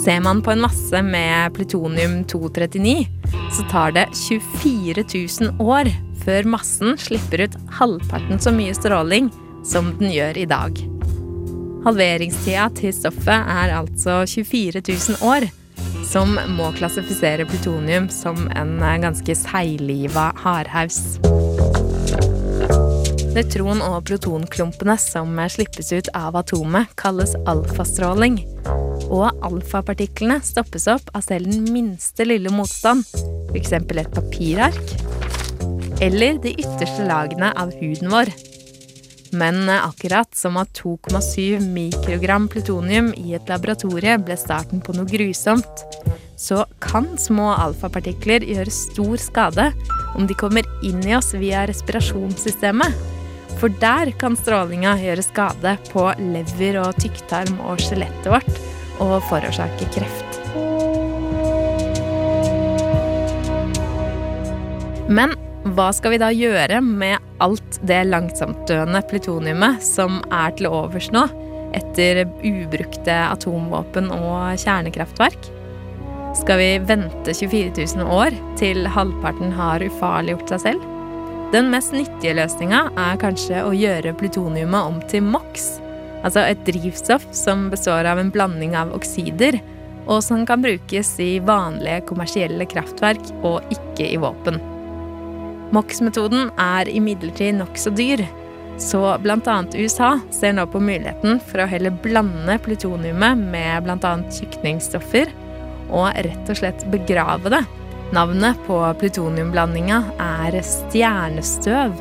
Ser 0.04 0.20
man 0.20 0.42
på 0.42 0.50
en 0.50 0.62
masse 0.64 1.02
med 1.02 1.52
plutonium-239, 1.52 3.06
så 3.52 3.62
tar 3.70 3.92
det 3.92 4.06
24 4.16 5.04
000 5.40 5.60
år 5.60 5.90
før 6.24 6.48
massen 6.48 6.96
slipper 7.00 7.44
ut 7.44 7.56
halvparten 7.76 8.40
så 8.40 8.52
mye 8.54 8.72
stråling 8.76 9.28
som 9.66 9.92
den 9.98 10.12
gjør 10.14 10.40
i 10.40 10.46
dag. 10.48 10.80
Halveringstida 11.84 12.70
til 12.80 12.94
stoffet 12.96 13.44
er 13.60 13.74
altså 13.76 14.22
24 14.28 14.80
000 14.88 15.20
år 15.24 15.50
som 16.08 16.32
må 16.56 16.72
klassifisere 16.76 17.44
plutonium 17.48 18.08
som 18.12 18.48
en 18.56 18.78
ganske 19.04 19.36
seigliva 19.36 20.30
hardhaus. 20.40 21.20
Nøytron- 23.30 23.82
og 23.86 24.08
protonklumpene 24.08 24.96
som 24.98 25.36
slippes 25.54 25.92
ut 25.94 26.08
av 26.18 26.34
atomet, 26.40 26.90
kalles 26.98 27.36
alfastråling. 27.46 28.40
Og 29.06 29.30
alfapartiklene 29.46 30.40
stoppes 30.42 30.88
opp 30.90 31.12
av 31.14 31.22
selv 31.22 31.46
den 31.46 31.68
minste 31.70 32.26
lille 32.26 32.50
motstand, 32.50 33.06
f.eks. 33.52 33.72
et 33.78 34.10
papirark, 34.16 34.94
eller 36.02 36.40
de 36.42 36.56
ytterste 36.58 37.06
lagene 37.06 37.52
av 37.54 37.70
huden 37.78 38.10
vår. 38.10 38.32
Men 39.30 39.62
akkurat 39.70 40.34
som 40.34 40.58
at 40.58 40.74
2,7 40.82 41.62
mikrogram 41.70 42.48
plutonium 42.50 43.12
i 43.14 43.36
et 43.38 43.46
laboratorie 43.46 44.18
ble 44.18 44.34
starten 44.34 44.82
på 44.82 44.96
noe 44.98 45.06
grusomt, 45.06 45.86
så 46.34 46.64
kan 46.82 47.06
små 47.20 47.52
alfapartikler 47.52 48.42
gjøre 48.42 48.74
stor 48.74 49.22
skade 49.22 49.70
om 50.18 50.26
de 50.26 50.34
kommer 50.34 50.66
inn 50.82 50.98
i 51.06 51.14
oss 51.14 51.30
via 51.38 51.62
respirasjonssystemet. 51.70 53.19
For 53.60 53.68
der 53.80 54.08
kan 54.16 54.38
strålinga 54.40 54.94
gjøre 54.96 55.24
skade 55.24 55.74
på 55.90 56.06
lever 56.16 56.78
og 56.80 56.96
tykktarm 57.02 57.58
og 57.68 57.82
skjelettet 57.84 58.30
vårt 58.32 58.60
og 59.04 59.18
forårsake 59.28 59.88
kreft. 59.92 60.38
Men 65.10 65.34
hva 65.76 65.90
skal 65.92 66.14
vi 66.14 66.20
da 66.22 66.30
gjøre 66.32 66.78
med 66.80 67.20
alt 67.44 67.80
det 67.84 67.98
langsamtdøende 68.08 69.02
plutoniumet 69.10 69.84
som 69.84 70.22
er 70.32 70.54
til 70.56 70.70
overs 70.70 71.10
nå, 71.12 71.26
etter 71.76 72.22
ubrukte 72.46 73.16
atomvåpen 73.26 74.08
og 74.14 74.56
kjernekraftverk? 74.62 75.50
Skal 76.38 76.62
vi 76.62 76.70
vente 76.88 77.34
24 77.36 77.74
000 77.76 78.08
år 78.08 78.40
til 78.56 78.88
halvparten 78.88 79.52
har 79.58 79.84
ufarliggjort 79.84 80.54
seg 80.54 80.64
selv? 80.70 80.99
Den 81.50 81.66
mest 81.72 81.90
nyttige 81.90 82.36
løsninga 82.38 82.84
er 82.94 83.16
kanskje 83.18 83.64
å 83.66 83.72
gjøre 83.74 84.14
plutoniumet 84.14 84.86
om 84.86 85.00
til 85.10 85.24
MOX. 85.26 85.80
Altså 86.22 86.44
et 86.46 86.60
drivstoff 86.62 87.24
som 87.34 87.64
består 87.72 88.06
av 88.06 88.20
en 88.22 88.30
blanding 88.30 88.76
av 88.78 88.92
oksider, 88.94 89.58
og 90.06 90.22
som 90.22 90.44
kan 90.46 90.62
brukes 90.62 91.10
i 91.22 91.40
vanlige 91.42 92.04
kommersielle 92.06 92.66
kraftverk 92.70 93.32
og 93.42 93.66
ikke 93.74 94.06
i 94.12 94.20
våpen. 94.22 94.60
MOX-metoden 95.74 96.52
er 96.54 96.90
imidlertid 96.90 97.58
nokså 97.58 97.96
dyr, 97.98 98.22
så 98.80 99.02
bl.a. 99.22 99.58
USA 99.74 100.12
ser 100.34 100.54
nå 100.54 100.68
på 100.70 100.80
muligheten 100.82 101.42
for 101.50 101.64
å 101.64 101.68
heller 101.70 101.98
blande 102.06 102.60
plutoniumet 102.62 103.42
med 103.50 103.88
bl.a. 103.88 104.14
tykningsstoffer, 104.38 105.34
og 105.90 106.14
rett 106.14 106.54
og 106.54 106.62
slett 106.62 106.86
begrave 106.94 107.58
det. 107.58 107.64
Navnet 108.10 108.58
på 108.66 108.76
plutoniumblandinga 108.98 110.00
er 110.18 110.56
stjernestøv. 110.66 111.92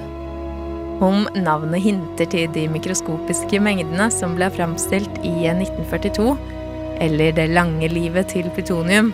Om 1.05 1.27
navnet 1.37 1.83
hinter 1.83 2.25
til 2.33 2.49
de 2.55 2.63
mikroskopiske 2.73 3.61
mengdene 3.61 4.09
som 4.11 4.33
ble 4.39 4.49
framstilt 4.55 5.21
i 5.21 5.35
1942, 5.53 6.33
eller 7.05 7.37
det 7.37 7.45
lange 7.53 7.91
livet 7.93 8.33
til 8.33 8.49
plutonium, 8.57 9.13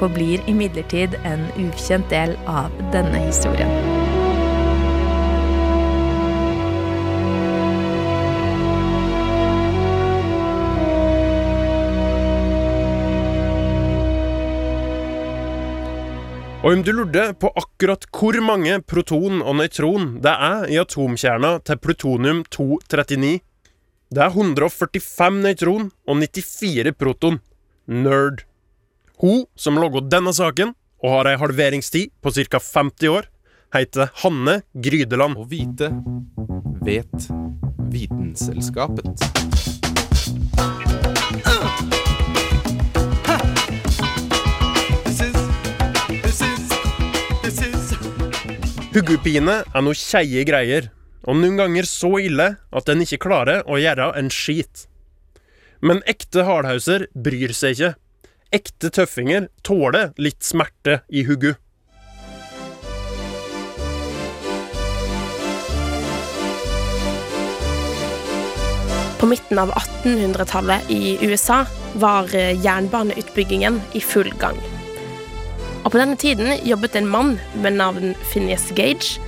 forblir 0.00 0.40
imidlertid 0.48 1.20
en 1.28 1.44
ukjent 1.60 2.08
del 2.08 2.32
av 2.48 2.72
denne 2.96 3.20
historien. 3.28 4.09
Og 16.70 16.76
om 16.76 16.82
du 16.86 16.92
lurte 16.94 17.22
på 17.34 17.48
akkurat 17.58 18.04
hvor 18.14 18.36
mange 18.46 18.76
proton 18.86 19.40
og 19.42 19.56
nøytron 19.58 20.04
det 20.22 20.30
er 20.30 20.68
i 20.70 20.76
atomkjerna 20.78 21.56
til 21.66 21.80
plutonium 21.82 22.44
239 22.46 23.40
Det 24.14 24.22
er 24.22 24.30
145 24.30 25.40
nøytron 25.42 25.88
og 26.06 26.20
94 26.20 26.94
proton. 26.94 27.40
Nerd. 27.90 28.44
Hun 29.18 29.42
som 29.58 29.82
laga 29.82 30.04
denne 30.14 30.30
saken, 30.30 30.76
og 31.02 31.16
har 31.16 31.32
ei 31.32 31.40
halveringstid 31.42 32.14
på 32.22 32.30
ca. 32.38 32.62
50 32.62 33.10
år, 33.18 33.26
heter 33.74 34.14
Hanne 34.22 34.60
Grydeland. 34.70 35.42
Å 35.42 35.50
vite 35.50 35.90
vet 36.86 37.30
Vitenselskapet. 37.90 39.26
Huggupine 48.90 49.60
er 49.62 49.82
noe 49.86 49.94
keie 49.94 50.40
greier, 50.42 50.88
og 51.22 51.36
noen 51.38 51.60
ganger 51.60 51.86
så 51.86 52.08
ille 52.18 52.46
at 52.58 52.88
en 52.90 53.04
ikke 53.04 53.20
klarer 53.22 53.60
å 53.70 53.76
gjøre 53.78 54.08
en 54.18 54.30
skit. 54.34 54.88
Men 55.78 56.02
ekte 56.10 56.42
hardhauser 56.48 57.04
bryr 57.14 57.54
seg 57.54 57.76
ikke. 57.76 57.90
Ekte 58.50 58.90
tøffinger 58.90 59.46
tåler 59.62 60.10
litt 60.18 60.42
smerte 60.42 61.04
i 61.06 61.22
huggu. 61.28 61.52
På 69.22 69.30
midten 69.30 69.62
av 69.62 69.70
1800-tallet 69.78 70.90
i 70.90 71.14
USA 71.30 71.62
var 71.94 72.34
eh, 72.34 72.56
jernbaneutbyggingen 72.58 73.78
i 73.94 74.02
full 74.02 74.34
gang. 74.42 74.58
Og 75.84 75.92
på 75.92 76.00
denne 76.00 76.18
tiden 76.20 76.52
jobbet 76.66 76.96
en 76.98 77.08
mann 77.08 77.36
med 77.62 77.78
navn 77.78 78.14
Phineas 78.30 78.68
Gage, 78.76 79.18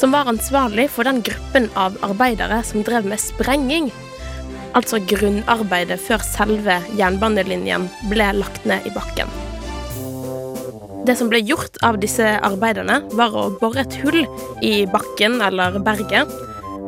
som 0.00 0.14
var 0.14 0.30
ansvarlig 0.30 0.88
for 0.90 1.06
den 1.06 1.20
gruppen 1.22 1.68
av 1.78 1.98
arbeidere 2.06 2.62
som 2.66 2.84
drev 2.86 3.06
med 3.06 3.20
sprenging. 3.20 3.90
Altså 4.74 5.00
grunnarbeidet 5.10 5.98
før 6.02 6.22
selve 6.24 6.78
jernbanelinjen 6.98 7.88
ble 8.10 8.30
lagt 8.38 8.66
ned 8.68 8.86
i 8.86 8.94
bakken. 8.94 9.30
Det 11.06 11.16
som 11.16 11.30
ble 11.32 11.40
gjort 11.42 11.78
av 11.86 11.96
disse 12.00 12.26
arbeiderne, 12.44 13.00
var 13.16 13.34
å 13.34 13.48
bore 13.60 13.82
et 13.82 13.96
hull 14.02 14.22
i 14.62 14.84
bakken 14.90 15.40
eller 15.42 15.78
berget, 15.84 16.28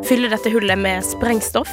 fylle 0.07 0.31
dette 0.31 0.52
hullet 0.52 0.79
med 0.79 1.05
sprengstoff, 1.07 1.71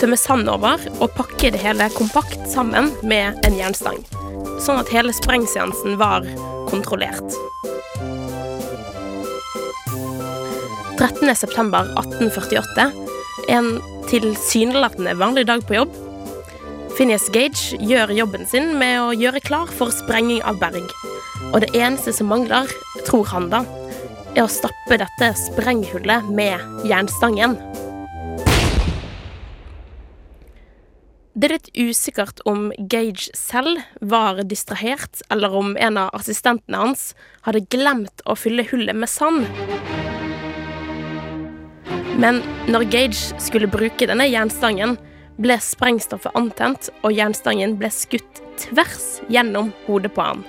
tømme 0.00 0.16
sand 0.18 0.48
over 0.50 0.82
og 1.00 1.12
pakke 1.18 1.50
det 1.54 1.60
hele 1.62 1.88
kompakt 1.96 2.46
sammen 2.50 2.92
med 3.02 3.38
en 3.46 3.58
jernstang. 3.58 3.98
Sånn 4.62 4.78
at 4.78 4.92
hele 4.94 5.14
sprengseansen 5.14 5.98
var 6.00 6.26
kontrollert. 6.72 7.36
13.9.1848 11.02 12.84
er 13.48 13.56
en 13.58 13.70
tilsynelatende 14.10 15.14
vanlig 15.18 15.46
dag 15.48 15.64
på 15.66 15.76
jobb. 15.80 15.94
Phineas 16.96 17.28
Gage 17.32 17.78
gjør 17.80 18.12
jobben 18.14 18.44
sin 18.48 18.74
med 18.78 19.00
å 19.00 19.12
gjøre 19.16 19.40
klar 19.44 19.70
for 19.72 19.92
sprenging 19.94 20.42
av 20.46 20.60
berg. 20.60 20.84
Og 21.52 21.62
det 21.64 21.72
eneste 21.74 22.12
som 22.14 22.30
mangler, 22.30 22.70
tror 23.08 23.26
han 23.32 23.48
da, 23.52 23.64
er 24.36 24.44
å 24.44 24.52
stappe 24.52 25.00
dette 25.00 25.32
sprenghullet 25.40 26.28
med 26.32 26.86
jernstangen. 26.88 27.56
Det 31.42 31.48
er 31.48 31.56
litt 31.56 31.72
usikkert 31.74 32.38
om 32.46 32.68
Gage 32.86 33.32
selv 33.34 33.80
var 33.98 34.36
distrahert, 34.46 35.24
eller 35.26 35.50
om 35.58 35.72
en 35.74 35.96
av 35.98 36.12
assistentene 36.14 36.78
hans 36.78 37.16
hadde 37.42 37.64
glemt 37.66 38.22
å 38.30 38.36
fylle 38.38 38.62
hullet 38.68 38.94
med 38.94 39.10
sand. 39.10 39.48
Men 42.22 42.38
når 42.70 42.86
Gage 42.94 43.40
skulle 43.42 43.66
bruke 43.66 44.06
denne 44.06 44.28
jernstangen, 44.30 44.94
ble 45.42 45.58
sprengstoffet 45.58 46.38
antent, 46.38 46.92
og 47.02 47.18
jernstangen 47.18 47.74
ble 47.82 47.90
skutt 47.90 48.44
tvers 48.68 49.18
gjennom 49.26 49.74
hodet 49.88 50.14
på 50.14 50.22
han. 50.22 50.46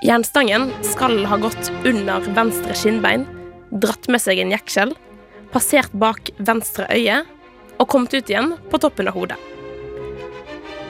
Jernstangen 0.00 0.70
skal 0.80 1.26
ha 1.28 1.42
gått 1.44 1.74
under 1.84 2.24
venstre 2.32 2.72
skinnbein, 2.72 3.28
dratt 3.74 4.08
med 4.08 4.22
seg 4.22 4.40
en 4.42 4.54
jekkskjell, 4.54 4.94
passert 5.54 5.92
bak 5.92 6.30
venstre 6.38 6.86
øye 6.94 7.22
og 7.78 7.90
kommet 7.90 8.14
ut 8.14 8.30
igjen 8.30 8.54
på 8.70 8.80
toppen 8.82 9.10
av 9.10 9.18
hodet. 9.18 9.40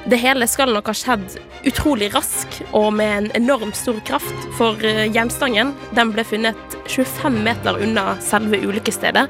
Det 0.04 0.18
hele 0.20 0.44
skal 0.50 0.68
nok 0.74 0.90
ha 0.90 0.92
skjedd 0.92 1.38
utrolig 1.64 2.10
rask 2.12 2.58
og 2.76 2.90
med 2.98 3.12
en 3.16 3.28
enormt 3.38 3.76
stor 3.78 3.96
kraft, 4.04 4.36
for 4.58 4.76
eh, 4.84 5.06
jernstangen 5.08 5.72
den 5.96 6.12
ble 6.12 6.26
funnet 6.28 6.76
25 6.92 7.38
meter 7.46 7.80
unna 7.80 8.18
selve 8.20 8.60
ulykkesstedet, 8.60 9.24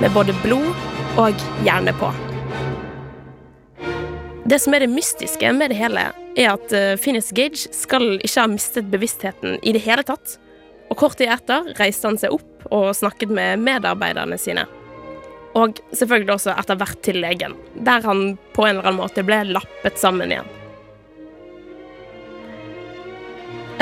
med 0.00 0.16
både 0.16 0.32
blod 0.40 0.72
og 1.20 1.44
hjerne 1.66 1.92
på. 2.00 2.08
Det 4.48 4.58
som 4.60 4.76
er 4.76 4.86
det 4.86 4.92
mystiske 4.92 5.52
med 5.56 5.72
det 5.72 5.76
hele, 5.82 6.08
er 6.40 6.54
at 6.56 6.72
eh, 6.72 7.20
Gage 7.36 7.68
skal 7.76 8.16
ikke 8.16 8.40
ha 8.40 8.48
mistet 8.48 8.88
bevisstheten 8.92 9.60
i 9.62 9.76
det 9.76 9.84
hele 9.84 10.04
tatt. 10.08 10.38
Og 10.90 10.98
kort 11.00 11.18
tid 11.18 11.32
etter 11.32 11.72
reiste 11.78 12.08
han 12.08 12.18
seg 12.20 12.34
opp 12.36 12.66
og 12.72 12.90
snakket 12.96 13.32
med 13.34 13.62
medarbeiderne 13.64 14.38
sine. 14.40 14.66
Og 15.54 15.78
selvfølgelig 15.94 16.34
også 16.34 16.54
etter 16.58 16.78
hvert 16.80 17.00
til 17.06 17.20
legen, 17.22 17.54
der 17.86 18.02
han 18.04 18.36
på 18.56 18.66
en 18.66 18.76
eller 18.76 18.90
annen 18.90 19.02
måte 19.04 19.24
ble 19.26 19.40
lappet 19.52 20.00
sammen 20.00 20.34
igjen. 20.34 20.50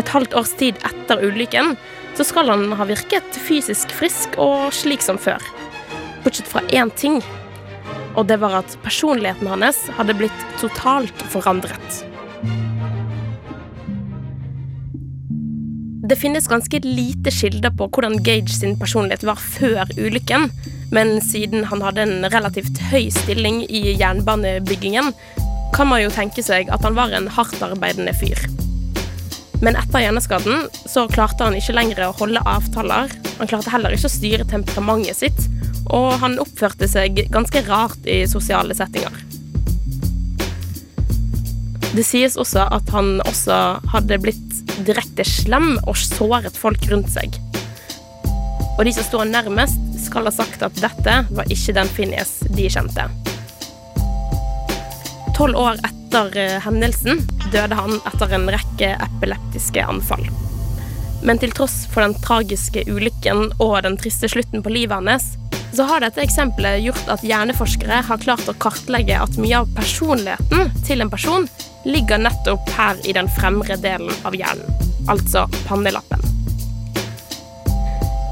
Et 0.00 0.08
halvt 0.08 0.36
års 0.36 0.52
tid 0.60 0.78
etter 0.88 1.20
ulykken 1.24 1.76
så 2.16 2.26
skal 2.28 2.50
han 2.52 2.72
ha 2.76 2.86
virket 2.88 3.38
fysisk 3.46 3.92
frisk 3.96 4.36
og 4.40 4.72
slik 4.76 5.04
som 5.04 5.20
før. 5.20 5.40
Bortsett 6.24 6.48
fra 6.48 6.62
én 6.68 6.92
ting, 6.96 7.22
og 8.16 8.28
det 8.28 8.38
var 8.42 8.60
at 8.60 8.76
personligheten 8.84 9.48
hans 9.48 9.86
hadde 9.96 10.16
blitt 10.18 10.48
totalt 10.60 11.24
forandret. 11.32 12.02
Det 16.02 16.16
finnes 16.16 16.48
ganske 16.48 16.80
lite 16.82 17.30
kilder 17.30 17.70
på 17.78 17.86
hvordan 17.86 18.16
Gage 18.26 18.50
sin 18.50 18.72
personlighet 18.78 19.22
var 19.22 19.38
før 19.38 19.86
ulykken, 19.94 20.48
men 20.90 21.20
siden 21.22 21.62
han 21.70 21.84
hadde 21.86 22.02
en 22.02 22.26
relativt 22.32 22.80
høy 22.90 23.06
stilling 23.14 23.60
i 23.70 23.94
jernbanebyggingen, 24.00 25.12
kan 25.76 25.86
man 25.86 26.02
jo 26.02 26.10
tenke 26.10 26.42
seg 26.42 26.72
at 26.74 26.82
han 26.82 26.98
var 26.98 27.14
en 27.14 27.30
hardtarbeidende 27.30 28.16
fyr. 28.18 28.42
Men 29.62 29.78
etter 29.78 30.02
hjerneskaden 30.02 30.66
så 30.90 31.06
klarte 31.06 31.46
han 31.46 31.54
ikke 31.54 31.78
lenger 31.78 32.08
å 32.08 32.14
holde 32.18 32.42
avtaler. 32.50 33.14
Han 33.38 33.52
klarte 33.52 33.70
heller 33.70 33.94
ikke 33.94 34.10
å 34.10 34.16
styre 34.16 34.48
temperamentet 34.50 35.22
sitt, 35.22 35.44
og 35.86 36.16
han 36.18 36.34
oppførte 36.42 36.90
seg 36.90 37.28
ganske 37.30 37.62
rart 37.70 38.10
i 38.10 38.24
sosiale 38.26 38.74
settinger. 38.74 39.22
Det 41.94 42.02
sies 42.08 42.34
også 42.40 42.66
at 42.74 42.90
han 42.90 43.20
også 43.22 43.62
hadde 43.94 44.18
blitt 44.18 44.51
direkte 44.86 45.24
slem 45.26 45.74
og 45.86 45.96
såret 45.98 46.56
folk 46.58 46.84
rundt 46.90 47.10
seg. 47.12 47.36
Og 48.78 48.86
de 48.88 48.92
som 48.96 49.06
står 49.06 49.28
nærmest, 49.30 49.80
skal 50.02 50.26
ha 50.26 50.32
sagt 50.34 50.64
at 50.64 50.78
dette 50.80 51.18
var 51.30 51.52
ikke 51.52 51.74
den 51.76 51.90
Phineas 51.92 52.38
de 52.56 52.68
kjente. 52.72 53.04
Tolv 55.36 55.56
år 55.56 55.78
etter 55.86 56.38
eh, 56.40 56.56
hendelsen 56.64 57.22
døde 57.52 57.76
han 57.76 58.00
etter 58.08 58.34
en 58.36 58.48
rekke 58.52 58.94
epileptiske 59.06 59.84
anfall. 59.84 60.24
Men 61.22 61.38
til 61.38 61.54
tross 61.54 61.84
for 61.92 62.02
den 62.02 62.16
tragiske 62.24 62.82
ulykken 62.90 63.52
og 63.62 63.76
den 63.86 63.96
triste 64.00 64.28
slutten 64.32 64.64
på 64.64 64.72
livet 64.74 64.98
hans, 64.98 65.34
så 65.72 65.86
har 65.88 66.02
dette 66.04 66.20
eksempelet 66.20 66.82
gjort 66.84 67.12
at 67.14 67.22
hjerneforskere 67.24 68.02
har 68.08 68.24
klart 68.24 68.48
å 68.50 68.56
kartlegge 68.60 69.16
at 69.16 69.38
mye 69.40 69.62
av 69.62 69.70
personligheten 69.76 70.72
til 70.84 71.04
en 71.04 71.12
person 71.12 71.46
ligger 71.84 72.18
nettopp 72.22 72.68
her 72.76 73.00
i 73.08 73.14
den 73.16 73.30
fremre 73.38 73.76
delen 73.80 74.12
av 74.26 74.36
hjernen, 74.36 74.68
altså 75.10 75.46
pannelappen. 75.66 76.20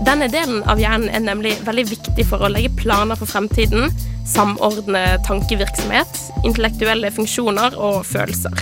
Denne 0.07 0.31
delen 0.33 0.63
av 0.71 0.81
hjernen 0.81 1.11
er 1.13 1.21
nemlig 1.21 1.57
veldig 1.67 1.85
viktig 1.91 2.25
for 2.31 2.41
å 2.41 2.49
legge 2.49 2.73
planer 2.79 3.19
for 3.21 3.29
fremtiden, 3.29 3.91
samordne 4.29 5.19
tankevirksomhet, 5.27 6.23
intellektuelle 6.47 7.11
funksjoner 7.13 7.77
og 7.77 8.01
følelser. 8.09 8.55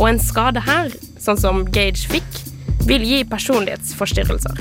Og 0.00 0.06
en 0.10 0.20
skade 0.20 0.60
her, 0.66 0.92
sånn 1.20 1.40
som 1.40 1.64
Gage 1.72 2.08
fikk, 2.10 2.42
vil 2.88 3.04
gi 3.06 3.22
personlighetsforstyrrelser. 3.28 4.60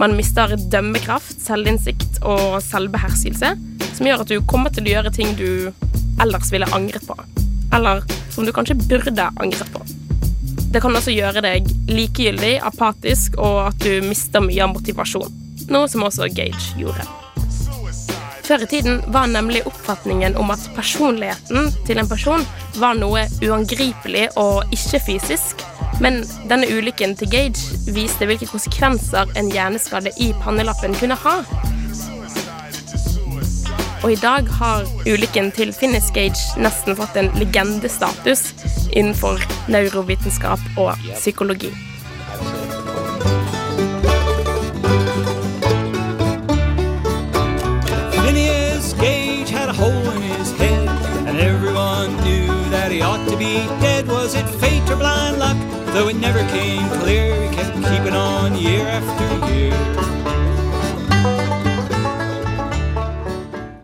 Man 0.00 0.16
mister 0.18 0.52
dømmekraft, 0.72 1.38
selvinnsikt 1.40 2.20
og 2.20 2.58
selvbeherskelse, 2.64 3.54
som 3.96 4.10
gjør 4.10 4.26
at 4.26 4.32
du 4.32 4.42
kommer 4.44 4.72
til 4.74 4.88
å 4.88 4.94
gjøre 4.98 5.14
ting 5.16 5.32
du 5.40 5.72
ellers 6.20 6.52
ville 6.52 6.68
angret 6.76 7.08
på. 7.08 7.16
Eller 7.74 8.02
som 8.30 8.46
du 8.46 8.52
kanskje 8.52 8.78
burde 8.86 9.30
angret 9.36 9.72
på. 9.72 9.82
Det 10.72 10.82
kan 10.84 10.96
også 10.96 11.14
gjøre 11.14 11.40
deg 11.40 11.68
likegyldig, 11.88 12.58
apatisk, 12.68 13.38
og 13.40 13.70
at 13.70 13.78
du 13.80 14.02
mister 14.04 14.44
mye 14.44 14.64
av 14.64 14.74
motivasjon. 14.74 15.32
Noe 15.72 15.88
som 15.88 16.04
også 16.04 16.28
Gage 16.36 16.74
gjorde. 16.76 17.06
Før 18.46 18.62
i 18.62 18.66
tiden 18.70 19.00
var 19.10 19.26
nemlig 19.26 19.64
oppfatningen 19.66 20.36
om 20.38 20.52
at 20.54 20.62
personligheten 20.76 21.72
til 21.88 21.98
en 21.98 22.06
person 22.06 22.44
var 22.78 22.94
noe 22.94 23.24
uangripelig 23.42 24.28
og 24.38 24.76
ikke 24.76 25.00
fysisk. 25.08 25.64
Men 26.04 26.20
denne 26.50 26.68
ulykken 26.70 27.16
til 27.18 27.32
Gage 27.32 27.80
viste 27.96 28.28
hvilke 28.28 28.46
konsekvenser 28.50 29.32
en 29.40 29.50
hjerneskade 29.50 30.12
i 30.22 30.30
pannelappen 30.44 30.94
kunne 31.00 31.18
ha. 31.24 31.34
Og 34.02 34.12
i 34.12 34.18
dag 34.20 34.48
har 34.58 34.84
ulykken 35.06 35.50
til 35.56 35.72
Finnish 35.72 36.12
Gage 36.14 36.60
nesten 36.62 36.96
fått 36.98 37.16
en 37.18 37.30
legendestatus 37.40 38.42
innenfor 38.92 39.40
neurovitenskap 39.72 40.62
og 40.78 40.94
psykologi. 41.16 41.72
Phineas 48.12 48.94
Gage 49.00 49.50
had 49.50 49.68
a 49.68 49.72
hole 49.72 50.10
in 50.16 50.22
his 50.22 50.52
head, 50.60 50.88
and 51.26 51.38
everyone 51.38 52.16
knew 52.22 52.46
that 52.70 52.92
he 52.92 53.02
ought 53.02 53.24
to 53.28 53.36
be 53.36 53.66
dead. 53.80 54.06
Was 54.08 54.34
it 54.34 54.46
blind 54.98 55.38
luck? 55.38 55.56
Though 55.92 56.08
it 56.08 56.16
never 56.16 56.40
came 56.50 56.88
clear, 57.00 57.34
he 57.34 57.48
kept 57.54 57.74
keeping 57.76 58.14
on 58.14 58.56
year 58.56 58.86
after 58.86 59.52
year. 59.52 60.15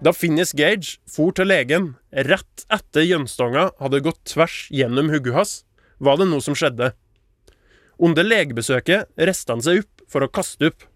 Da 0.03 0.11
Finnis 0.11 0.51
Gage 0.59 0.97
for 1.07 1.31
til 1.31 1.47
legen 1.47 1.93
rett 2.27 2.65
etter 2.75 3.05
gjønstonga 3.07 3.69
hadde 3.79 4.01
gått 4.03 4.25
tvers 4.33 4.65
gjennom 4.75 5.13
hodet 5.13 5.37
hans, 5.37 5.53
var 6.03 6.19
det 6.19 6.27
noe 6.27 6.43
som 6.43 6.57
skjedde. 6.59 6.89
Under 8.03 8.27
legebesøket 8.27 9.13
reiste 9.15 9.55
han 9.55 9.63
seg 9.63 9.85
opp 9.85 10.03
for 10.11 10.27
å 10.27 10.31
kaste 10.41 10.73
opp. 10.73 10.89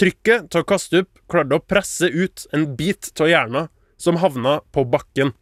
Trykket 0.00 0.48
til 0.48 0.64
å 0.64 0.68
kaste 0.72 1.02
opp 1.04 1.20
klarte 1.28 1.60
å 1.60 1.66
presse 1.74 2.08
ut 2.08 2.46
en 2.56 2.70
bit 2.78 3.12
av 3.20 3.28
hjerna 3.28 3.66
som 4.00 4.22
havna 4.24 4.62
på 4.72 4.86
bakken. 4.88 5.34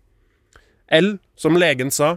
Eller, 0.90 1.20
som 1.38 1.54
legen 1.54 1.94
sa, 1.94 2.16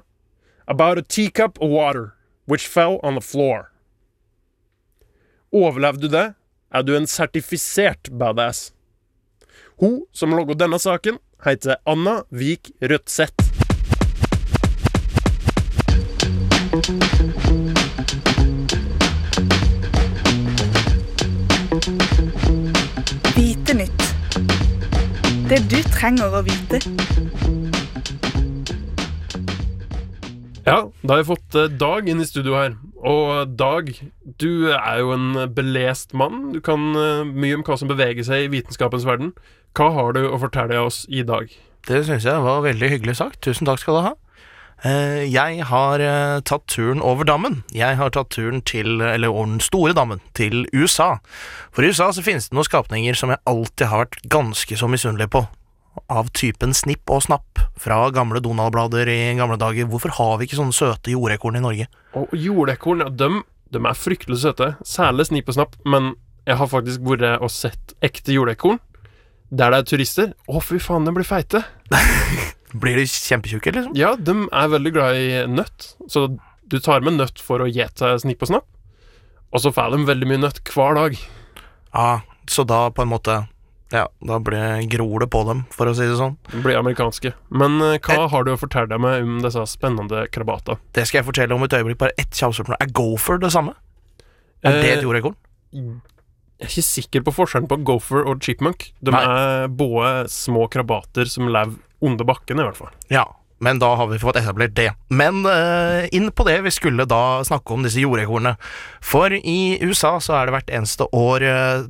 about 0.65 0.97
a 0.97 1.05
teacup 1.05 1.61
of 1.61 1.69
water 1.69 2.15
which 2.49 2.65
fell 2.65 2.97
on 3.03 3.13
the 3.13 3.21
floor. 3.21 3.69
Overlevde 5.53 6.07
du 6.07 6.15
det, 6.17 6.27
er 6.73 6.81
du 6.87 6.95
en 6.97 7.05
sertifisert 7.05 8.09
badass. 8.09 8.71
Hun 9.81 10.03
som 10.13 10.29
laga 10.37 10.53
denne 10.53 10.77
saken, 10.77 11.15
heter 11.41 11.79
Anna 11.89 12.19
Vik 12.29 12.69
Rødseth. 12.85 13.47
Vite 23.33 23.73
nytt. 23.73 24.03
Det 25.49 25.57
du 25.65 25.79
trenger 25.89 26.29
å 26.29 26.43
vite. 26.45 26.77
Ja, 30.61 30.77
da 31.01 31.09
har 31.09 31.23
jeg 31.23 31.25
fått 31.31 31.57
eh, 31.57 31.71
Dag 31.73 32.05
inn 32.05 32.21
i 32.21 32.27
studio 32.29 32.53
her. 32.53 32.75
Og 33.01 33.57
Dag, 33.57 33.89
du 34.37 34.69
er 34.69 35.01
jo 35.01 35.15
en 35.15 35.47
belest 35.57 36.13
mann. 36.13 36.51
Du 36.53 36.61
kan 36.61 36.91
eh, 36.93 37.25
mye 37.25 37.57
om 37.57 37.65
hva 37.65 37.79
som 37.81 37.89
beveger 37.89 38.29
seg 38.29 38.45
i 38.45 38.53
vitenskapens 38.59 39.09
verden. 39.09 39.33
Hva 39.77 39.87
har 39.95 40.13
du 40.17 40.25
å 40.27 40.39
fortelle 40.41 40.79
oss 40.83 41.05
i 41.09 41.23
dag? 41.27 41.51
Det 41.87 42.03
syns 42.05 42.25
jeg 42.27 42.43
var 42.43 42.63
veldig 42.65 42.89
hyggelig 42.91 43.15
sagt. 43.21 43.39
Tusen 43.45 43.67
takk 43.69 43.79
skal 43.81 43.97
du 43.97 44.01
ha. 44.09 44.11
Eh, 44.83 45.23
Jeg 45.31 45.63
har 45.69 46.01
eh, 46.01 46.41
tatt 46.45 46.65
turen 46.69 47.01
over 47.05 47.25
dammen. 47.25 47.61
Jeg 47.73 47.95
har 47.97 48.11
tatt 48.13 48.31
turen 48.35 48.61
til, 48.67 48.99
eller 49.01 49.29
over 49.31 49.45
den 49.53 49.63
store 49.63 49.93
dammen, 49.97 50.19
til 50.37 50.65
USA. 50.73 51.15
For 51.71 51.85
i 51.85 51.91
USA 51.93 52.09
så 52.13 52.23
finnes 52.25 52.49
det 52.49 52.57
noen 52.57 52.67
skapninger 52.67 53.17
som 53.17 53.31
jeg 53.33 53.41
alltid 53.49 53.87
har 53.91 54.03
vært 54.05 54.19
ganske 54.33 54.77
så 54.77 54.89
misunnelig 54.91 55.29
på. 55.33 55.45
Av 56.11 56.29
typen 56.35 56.75
snipp 56.75 57.09
og 57.11 57.23
snapp 57.25 57.63
fra 57.81 58.03
gamle 58.15 58.39
Donald-blader 58.43 59.07
i 59.11 59.19
gamle 59.39 59.57
dager. 59.59 59.87
Hvorfor 59.91 60.13
har 60.19 60.37
vi 60.39 60.47
ikke 60.47 60.59
sånne 60.59 60.75
søte 60.75 61.11
jordekorn 61.15 61.57
i 61.59 61.63
Norge? 61.63 61.87
Og 62.15 62.31
jordekorn, 62.35 63.03
ja, 63.05 63.09
dem, 63.11 63.41
dem 63.71 63.87
er 63.89 63.97
fryktelig 63.97 64.41
søte. 64.43 64.73
Særlig 64.87 65.29
snipp 65.31 65.51
og 65.51 65.57
Snapp. 65.57 65.75
Men 65.87 66.13
jeg 66.47 66.57
har 66.59 66.71
faktisk 66.71 67.03
vært 67.07 67.41
og 67.43 67.51
sett 67.53 67.95
ekte 68.03 68.35
jordekorn. 68.35 68.79
Der 69.51 69.73
det 69.73 69.79
er 69.81 69.87
turister. 69.91 70.29
Å, 70.47 70.61
fy 70.63 70.79
faen, 70.79 71.03
de 71.07 71.11
blir 71.15 71.27
feite. 71.27 71.63
Blir 72.71 72.95
de 72.95 73.03
kjempetjukke, 73.03 73.73
liksom? 73.75 73.95
Ja, 73.99 74.13
de 74.15 74.31
er 74.47 74.69
veldig 74.71 74.91
glad 74.95 75.17
i 75.19 75.41
nøtt. 75.51 75.89
Så 76.07 76.29
du 76.71 76.77
tar 76.79 77.03
med 77.03 77.17
nøtt 77.19 77.41
for 77.43 77.59
å 77.59 77.67
gjete 77.67 78.13
Snipp 78.23 78.45
og 78.45 78.51
Snapp. 78.53 78.67
Og 79.51 79.59
så 79.59 79.73
får 79.75 79.91
de 79.97 80.05
veldig 80.07 80.29
mye 80.29 80.39
nøtt 80.45 80.61
hver 80.71 80.95
dag. 80.95 81.17
Ja, 81.91 82.21
så 82.47 82.63
da 82.63 82.85
på 82.95 83.03
en 83.03 83.11
måte 83.11 83.41
Ja, 83.91 84.05
da 84.23 84.37
blir, 84.39 84.85
gror 84.87 85.19
det 85.19 85.27
på 85.33 85.41
dem, 85.49 85.65
for 85.75 85.91
å 85.91 85.95
si 85.97 86.05
det 86.07 86.15
sånn. 86.15 86.37
De 86.53 86.61
blir 86.63 86.79
amerikanske. 86.79 87.33
Men 87.51 87.75
hva 87.81 87.99
hva 88.21 88.29
har 88.31 88.45
du 88.47 88.53
å 88.53 88.59
fortelle 88.61 88.95
meg 89.03 89.25
om 89.27 89.41
disse 89.43 89.65
spennende 89.67 90.23
krabata? 90.31 90.77
Det 90.95 91.03
skal 91.09 91.19
jeg 91.19 91.27
fortelle 91.27 91.57
om 91.57 91.67
et 91.67 91.75
øyeblikk. 91.75 91.99
Bare 92.05 92.15
ett 92.15 92.31
kjapt 92.31 92.55
spørsmål. 92.55 92.79
Er 92.79 92.93
gopher 92.95 93.41
det 93.43 93.51
samme? 93.51 93.75
Er 94.63 94.77
det 94.79 94.85
et 94.93 95.01
Eh, 95.01 95.03
jordekorn? 95.09 95.35
Jeg 96.61 96.67
er 96.67 96.73
ikke 96.75 96.85
sikker 96.85 97.23
på 97.25 97.33
forskjellen 97.33 97.69
på 97.69 97.79
gopher 97.89 98.27
og 98.29 98.41
chipmunk. 98.45 98.91
De 99.01 99.13
Nei. 99.13 99.21
er 99.25 99.71
både 99.73 100.29
små 100.29 100.67
krabater 100.69 101.25
som 101.29 101.49
lever 101.49 101.79
under 102.05 102.27
bakken, 102.29 102.61
i 102.61 102.65
hvert 102.67 102.77
fall. 102.77 102.91
Ja, 103.09 103.25
men 103.65 103.81
da 103.81 103.95
har 103.97 104.07
vi 104.11 104.21
fått 104.21 104.37
etablert 104.37 104.75
det. 104.77 104.91
Men 105.09 105.41
uh, 105.45 106.05
inn 106.13 106.29
på 106.33 106.45
det, 106.45 106.59
vi 106.65 106.73
skulle 106.73 107.05
da 107.09 107.41
snakke 107.45 107.73
om 107.73 107.85
disse 107.85 108.01
jordekornene. 108.01 108.55
For 109.05 109.33
i 109.33 109.77
USA 109.81 110.15
så 110.21 110.37
er 110.37 110.49
det 110.49 110.55
hvert 110.55 110.73
eneste 110.77 111.09
år 111.17 111.45
uh, 111.49 111.85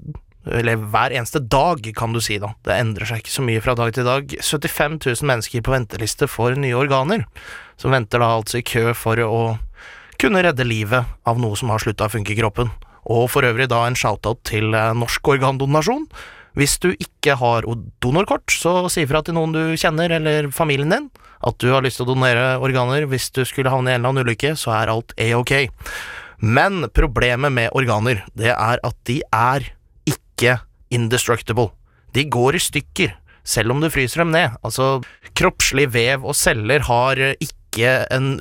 eller 0.52 0.80
hver 0.92 1.14
eneste 1.14 1.40
dag, 1.44 1.84
kan 1.96 2.16
du 2.16 2.22
si, 2.24 2.40
da. 2.42 2.54
Det 2.66 2.74
endrer 2.74 3.08
seg 3.12 3.22
ikke 3.22 3.36
så 3.36 3.44
mye 3.46 3.62
fra 3.64 3.76
dag 3.78 3.92
til 3.94 4.08
dag. 4.08 4.36
75 4.40 4.98
000 5.04 5.28
mennesker 5.30 5.64
på 5.64 5.76
venteliste 5.76 6.28
for 6.32 6.56
nye 6.58 6.80
organer, 6.80 7.28
som 7.80 7.94
venter 7.94 8.24
da 8.24 8.32
altså 8.40 8.60
i 8.60 8.66
kø 8.66 8.90
for 8.98 9.22
å 9.22 9.42
kunne 10.22 10.42
redde 10.46 10.66
livet 10.66 11.06
av 11.28 11.40
noe 11.42 11.58
som 11.58 11.72
har 11.74 11.82
slutta 11.82 12.08
å 12.08 12.14
funke 12.14 12.34
i 12.34 12.40
kroppen. 12.40 12.72
Og 13.10 13.30
for 13.34 13.48
øvrig 13.48 13.70
da 13.72 13.86
en 13.88 13.98
shoutout 13.98 14.44
til 14.48 14.76
eh, 14.78 14.94
norsk 14.98 15.34
organdonasjon. 15.34 16.06
Hvis 16.60 16.78
du 16.84 16.92
ikke 16.92 17.38
har 17.40 17.66
donorkort, 18.04 18.52
så 18.52 18.90
si 18.92 19.06
ifra 19.06 19.22
til 19.24 19.38
noen 19.38 19.54
du 19.56 19.62
kjenner 19.80 20.12
eller 20.18 20.50
familien 20.52 20.92
din 20.92 21.12
at 21.42 21.58
du 21.62 21.72
har 21.74 21.84
lyst 21.86 22.00
til 22.00 22.06
å 22.06 22.14
donere 22.14 22.58
organer. 22.62 23.08
Hvis 23.10 23.30
du 23.34 23.44
skulle 23.48 23.72
havne 23.74 23.92
i 23.92 23.96
en 23.96 24.02
eller 24.02 24.14
annen 24.14 24.28
ulykke, 24.28 24.54
så 24.60 24.76
er 24.78 24.92
alt 24.94 25.16
a-ok. 25.18 25.54
Men 26.42 26.86
problemet 26.94 27.54
med 27.54 27.74
organer, 27.78 28.24
det 28.38 28.54
er 28.54 28.82
at 28.82 28.98
de 29.10 29.22
er 29.26 29.72
ikke 30.10 30.60
indestructible. 30.94 31.72
De 32.14 32.26
går 32.30 32.58
i 32.58 32.64
stykker, 32.66 33.16
selv 33.48 33.74
om 33.74 33.82
du 33.82 33.90
fryser 33.94 34.24
dem 34.24 34.34
ned. 34.36 34.58
Altså, 34.66 35.00
kroppslig 35.38 35.88
vev 35.94 36.26
og 36.26 36.38
celler 36.38 36.86
har 36.90 37.22
ikke 37.40 37.94
en 38.12 38.36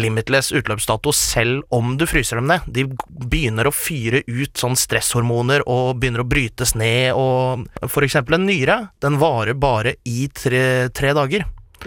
limitless 0.00 0.52
utløpsdato 0.56 1.12
selv 1.14 1.64
om 1.74 1.96
du 1.98 2.06
fryser 2.08 2.40
dem 2.40 2.50
ned. 2.50 2.66
De 2.66 2.86
begynner 3.08 3.68
å 3.68 3.74
fyre 3.74 4.22
ut 4.26 4.56
sånn 4.58 4.76
stresshormoner 4.78 5.66
og 5.66 5.96
begynner 6.00 6.24
å 6.24 6.28
brytes 6.28 6.74
ned, 6.78 7.14
og 7.16 7.66
for 7.90 8.06
eksempel 8.06 8.38
en 8.38 8.46
nyre, 8.48 8.78
den 9.02 9.18
varer 9.22 9.58
bare 9.58 9.96
i 10.04 10.28
tre, 10.34 10.88
tre 10.94 11.14
dager. 11.16 11.46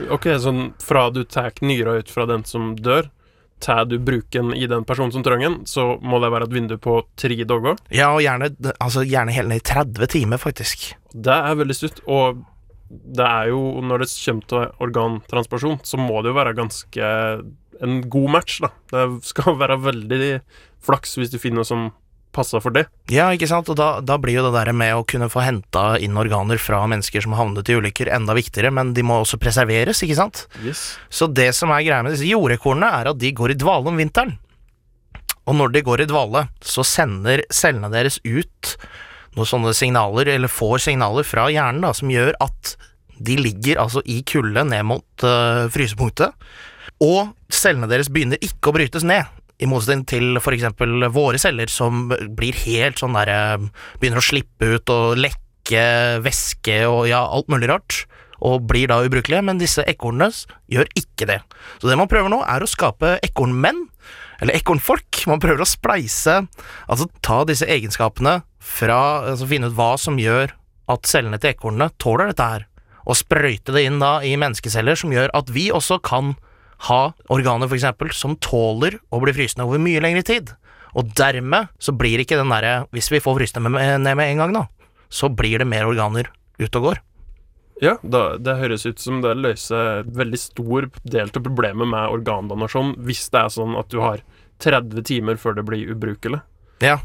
Ok, 0.09 0.29
sånn 0.39 0.73
fra 0.83 1.09
du 1.11 1.23
tar 1.27 1.51
nyra 1.65 1.97
ut 1.99 2.11
fra 2.11 2.27
den 2.29 2.45
som 2.47 2.75
dør, 2.77 3.09
tar 3.59 3.85
du 3.89 3.97
bruken 3.99 4.53
i 4.55 4.67
den 4.71 4.85
personen 4.87 5.11
som 5.11 5.23
trenger 5.25 5.49
den, 5.49 5.65
så 5.67 5.97
må 6.01 6.21
det 6.23 6.31
være 6.31 6.47
et 6.47 6.55
vindu 6.55 6.77
på 6.81 7.01
tre 7.19 7.41
dager. 7.43 7.75
Ja, 7.91 8.13
og 8.13 8.23
gjerne, 8.23 8.53
altså, 8.77 9.03
gjerne 9.03 9.35
helt 9.35 9.51
ned 9.51 9.59
i 9.59 9.67
30 9.71 10.13
timer, 10.15 10.39
faktisk. 10.41 10.93
Det 11.11 11.35
er 11.35 11.59
veldig 11.59 11.75
stutt, 11.75 11.99
og 12.07 12.39
det 12.89 13.25
er 13.25 13.51
jo, 13.51 13.61
når 13.85 14.03
det 14.03 14.11
kommer 14.13 14.47
til 14.49 14.85
organtransplasjon, 14.85 15.81
så 15.85 15.99
må 16.01 16.23
det 16.23 16.31
jo 16.31 16.39
være 16.39 16.55
ganske 16.57 17.09
en 17.85 18.01
god 18.11 18.35
match, 18.37 18.59
da. 18.63 18.71
Det 18.91 19.07
skal 19.27 19.57
være 19.61 19.79
veldig 19.87 20.37
flaks 20.85 21.17
hvis 21.19 21.33
du 21.33 21.39
finner 21.41 21.61
noe 21.61 21.69
som 21.69 21.89
passer 22.35 22.61
for 22.61 22.73
det. 22.75 22.85
Ja, 23.09 23.29
ikke 23.33 23.49
sant, 23.49 23.69
og 23.71 23.77
da, 23.79 23.89
da 24.05 24.19
blir 24.21 24.37
jo 24.37 24.45
det 24.45 24.53
der 24.53 24.69
med 24.77 24.93
å 24.95 25.05
kunne 25.07 25.31
få 25.33 25.41
henta 25.41 25.95
inn 26.01 26.17
organer 26.19 26.61
fra 26.61 26.83
mennesker 26.89 27.25
som 27.25 27.33
har 27.33 27.41
havnet 27.41 27.71
i 27.71 27.77
ulykker, 27.79 28.11
enda 28.13 28.35
viktigere, 28.37 28.71
men 28.75 28.93
de 28.97 29.03
må 29.05 29.17
også 29.23 29.39
preserveres, 29.41 30.03
ikke 30.05 30.19
sant? 30.19 30.45
Yes. 30.61 30.83
Så 31.09 31.29
det 31.31 31.49
som 31.57 31.73
er 31.73 31.85
greia 31.87 32.03
med 32.05 32.13
disse 32.13 32.29
jordekornene, 32.29 32.91
er 33.01 33.11
at 33.11 33.19
de 33.21 33.33
går 33.35 33.55
i 33.55 33.59
dvale 33.59 33.89
om 33.89 33.97
vinteren. 33.99 34.37
Og 35.49 35.57
når 35.57 35.73
de 35.73 35.85
går 35.87 36.03
i 36.03 36.09
dvale, 36.09 36.45
så 36.61 36.85
sender 36.85 37.41
cellene 37.49 37.89
deres 37.93 38.19
ut 38.21 38.75
noen 39.37 39.49
sånne 39.49 39.73
signaler, 39.77 40.29
eller 40.29 40.51
får 40.51 40.85
signaler 40.85 41.25
fra 41.25 41.47
hjernen, 41.49 41.81
da, 41.85 41.93
som 41.97 42.13
gjør 42.13 42.35
at 42.45 42.75
de 43.19 43.35
ligger 43.39 43.81
altså 43.81 44.03
i 44.07 44.21
kulde 44.27 44.63
ned 44.69 44.85
mot 44.87 45.25
uh, 45.25 45.65
frysepunktet, 45.73 46.35
og 47.03 47.33
cellene 47.51 47.89
deres 47.91 48.11
begynner 48.13 48.41
ikke 48.43 48.71
å 48.71 48.75
brytes 48.75 49.05
ned. 49.07 49.27
I 49.59 49.67
motsetning 49.67 50.05
til 50.07 50.39
eksempel 50.39 51.09
våre 51.11 51.39
celler, 51.41 51.67
som 51.67 52.07
blir 52.09 52.55
helt 52.63 53.01
sånn 53.01 53.17
derre 53.17 53.59
Begynner 53.99 54.21
å 54.21 54.23
slippe 54.23 54.69
ut 54.77 54.93
og 54.93 55.19
lekke 55.19 55.83
væske 56.23 56.79
og 56.87 57.09
ja, 57.11 57.25
alt 57.27 57.51
mulig 57.51 57.69
rart. 57.71 58.05
og 58.39 58.63
blir 58.69 58.87
da 58.87 59.01
ubrukelige, 59.03 59.43
men 59.43 59.59
disse 59.59 59.83
ekornene 59.83 60.31
gjør 60.71 60.87
ikke 60.95 61.27
det. 61.27 61.41
Så 61.81 61.89
det 61.89 61.97
man 61.99 62.07
prøver 62.07 62.31
nå, 62.31 62.39
er 62.47 62.63
å 62.63 62.69
skape 62.71 63.17
ekornmenn, 63.25 63.89
eller 64.39 64.55
ekornfolk. 64.55 65.25
Man 65.27 65.41
prøver 65.43 65.63
å 65.63 65.67
spleise, 65.67 66.37
altså 66.87 67.09
ta 67.19 67.41
disse 67.43 67.67
egenskapene 67.67 68.39
fra, 68.63 69.27
altså 69.27 69.49
finne 69.49 69.67
ut 69.67 69.75
hva 69.75 69.93
som 69.99 70.19
gjør 70.19 70.55
at 70.89 71.09
cellene 71.09 71.39
til 71.41 71.51
ekornene 71.51 71.91
tåler 72.01 72.31
dette 72.31 72.47
her, 72.53 72.67
og 73.03 73.17
sprøyte 73.19 73.75
det 73.75 73.85
inn 73.87 73.99
da 74.01 74.19
i 74.25 74.35
menneskeceller 74.39 74.97
som 74.99 75.13
gjør 75.13 75.33
at 75.37 75.51
vi 75.53 75.69
også 75.75 75.99
kan 76.05 76.35
ha 76.87 77.01
organer 77.33 77.67
for 77.67 77.75
eksempel 77.75 78.13
som 78.15 78.37
tåler 78.39 78.99
å 79.11 79.19
bli 79.23 79.35
frysende 79.35 79.67
over 79.67 79.81
mye 79.83 80.01
lengre 80.03 80.23
tid. 80.27 80.53
Og 80.97 81.11
dermed 81.17 81.69
så 81.81 81.93
blir 81.93 82.23
ikke 82.23 82.39
den 82.39 82.51
derre, 82.53 82.87
hvis 82.95 83.11
vi 83.13 83.21
får 83.21 83.37
frysende 83.41 83.69
med, 83.69 83.99
ned 84.01 84.17
med 84.17 84.31
en 84.31 84.43
gang 84.43 84.55
da, 84.55 84.65
så 85.09 85.29
blir 85.29 85.61
det 85.61 85.69
mer 85.69 85.89
organer 85.89 86.31
ute 86.59 86.73
og 86.79 86.89
går. 86.89 87.01
Ja, 87.79 87.95
da, 88.03 88.35
det 88.35 88.57
høres 88.59 88.83
ut 88.89 88.99
som 88.99 89.21
det 89.23 89.37
løser 89.39 90.03
veldig 90.03 90.39
stor 90.39 90.89
del 91.07 91.31
av 91.31 91.43
problemet 91.45 91.87
med 91.87 92.15
organdonasjon, 92.15 92.97
hvis 93.07 93.29
det 93.31 93.45
er 93.45 93.53
sånn 93.55 93.77
at 93.79 93.91
du 93.93 94.01
har 94.03 94.23
30 94.59 95.05
timer 95.07 95.39
før 95.39 95.55
det 95.55 95.63
blir 95.67 95.93
ubrukelig. 95.93 96.41
Ja, 96.83 96.99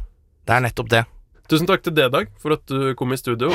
det 0.49 0.57
er 0.57 0.67
nettopp 0.67 0.91
det. 0.91 1.05
Tusen 1.51 1.69
takk 1.71 1.85
til 1.85 1.95
deg, 1.95 2.11
Dag, 2.11 2.33
for 2.43 2.57
at 2.57 2.67
du 2.67 2.91
kom 2.99 3.15
i 3.15 3.21
studio. 3.21 3.53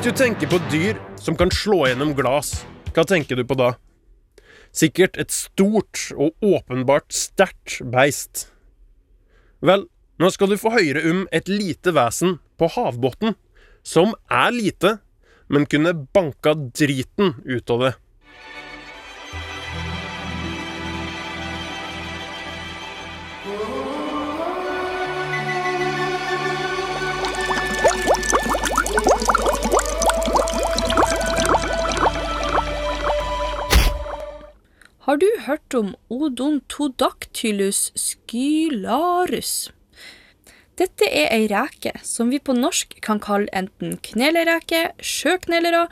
Hvis 0.00 0.14
du 0.14 0.16
tenker 0.16 0.48
på 0.48 0.56
dyr 0.72 0.96
som 1.20 1.34
kan 1.36 1.50
slå 1.52 1.82
gjennom 1.84 2.14
glass, 2.16 2.62
hva 2.96 3.02
tenker 3.04 3.36
du 3.36 3.42
på 3.44 3.52
da? 3.60 3.74
Sikkert 4.72 5.18
et 5.20 5.28
stort 5.28 6.06
og 6.16 6.40
åpenbart 6.40 7.12
sterkt 7.12 7.74
beist. 7.92 8.46
Vel, 9.60 9.84
nå 10.16 10.30
skal 10.32 10.48
du 10.48 10.56
få 10.56 10.72
høre 10.72 11.02
om 11.10 11.20
et 11.36 11.52
lite 11.52 11.92
vesen 11.92 12.38
på 12.56 12.70
havbunnen, 12.78 13.36
som 13.84 14.16
er 14.32 14.56
lite, 14.56 14.94
men 15.52 15.68
kunne 15.68 15.92
banka 16.16 16.56
driten 16.56 17.36
ut 17.44 17.68
av 17.76 17.84
det. 17.84 17.92
Har 35.10 35.16
du 35.18 35.26
hørt 35.42 35.74
om 35.74 35.88
Odontodactylus 36.06 37.78
skylarus? 37.98 39.72
Dette 40.78 41.08
er 41.10 41.32
ei 41.34 41.48
reke 41.50 41.90
som 42.06 42.28
vi 42.30 42.38
på 42.38 42.54
norsk 42.54 42.94
kan 43.02 43.18
kalle 43.18 43.50
enten 43.50 43.96
knelereke, 44.06 44.92
sjøknelere 45.02 45.88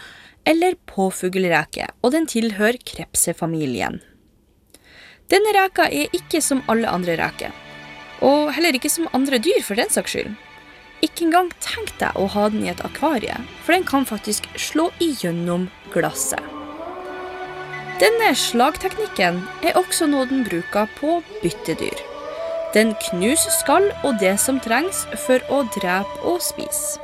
eller 0.47 0.77
påfuglreke, 0.87 1.89
og 1.99 2.15
den 2.15 2.31
tilhører 2.31 2.79
krepsefamilien. 2.93 3.99
Denne 5.35 5.55
reka 5.57 5.89
er 5.91 6.15
ikke 6.15 6.39
som 6.39 6.63
alle 6.71 6.87
andre 6.87 7.17
reker, 7.19 7.51
og 8.23 8.53
heller 8.55 8.79
ikke 8.79 8.93
som 9.01 9.11
andre 9.19 9.43
dyr 9.43 9.67
for 9.67 9.83
den 9.83 9.91
saks 9.91 10.15
skyld. 10.15 10.31
Ikke 11.03 11.27
engang 11.27 11.51
tenk 11.59 11.91
deg 11.99 12.15
å 12.15 12.31
ha 12.37 12.47
den 12.55 12.63
i 12.69 12.71
et 12.71 12.87
akvarie, 12.87 13.43
for 13.65 13.75
den 13.75 13.89
kan 13.91 14.07
faktisk 14.07 14.47
slå 14.55 14.93
igjennom 15.03 15.67
glasset. 15.91 16.58
Denne 17.99 18.29
slagteknikken 18.31 19.41
er 19.67 19.75
også 19.75 20.07
noe 20.07 20.29
den 20.31 20.45
bruker 20.47 20.87
på 21.01 21.17
byttedyr. 21.43 21.99
Den 22.71 22.93
knuser 23.09 23.51
skall 23.51 23.89
og 24.07 24.21
det 24.21 24.37
som 24.39 24.61
trengs 24.63 25.01
for 25.25 25.43
å 25.51 25.65
drepe 25.75 26.21
og 26.23 26.39
spise. 26.39 27.01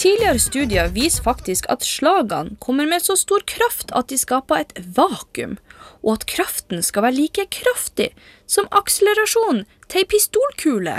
Tidligere 0.00 0.42
studier 0.44 0.90
viser 0.92 1.24
faktisk 1.24 1.68
at 1.72 1.86
slagene 1.88 2.58
kommer 2.60 2.84
med 2.90 3.06
så 3.06 3.16
stor 3.16 3.46
kraft 3.48 3.94
at 3.96 4.12
de 4.12 4.18
skaper 4.20 4.66
et 4.66 4.76
vakuum, 4.98 5.56
og 6.04 6.18
at 6.18 6.28
kraften 6.28 6.84
skal 6.84 7.08
være 7.08 7.16
like 7.22 7.48
kraftig 7.56 8.10
som 8.44 8.68
akselerasjonen 8.68 9.64
til 9.88 10.02
ei 10.04 10.10
pistolkule. 10.12 10.98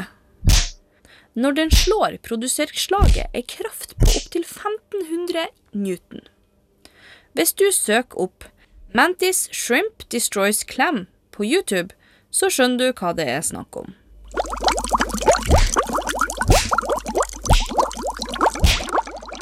Når 1.34 1.52
den 1.56 1.70
slår, 1.72 2.18
produserer 2.28 2.76
slaget 2.76 3.32
ei 3.32 3.42
kraft 3.48 3.94
på 3.96 4.10
opptil 4.10 4.44
1500 4.44 5.48
newton. 5.72 6.26
Hvis 7.32 7.54
du 7.54 7.72
søker 7.72 8.20
opp 8.20 8.44
'Mantis 8.94 9.48
Shrimp 9.52 10.04
Destroys 10.12 10.66
Clam' 10.68 11.08
på 11.32 11.46
YouTube, 11.48 11.96
så 12.32 12.50
skjønner 12.52 12.78
du 12.78 13.00
hva 13.00 13.14
det 13.16 13.30
er 13.32 13.42
snakk 13.42 13.78
om. 13.80 13.96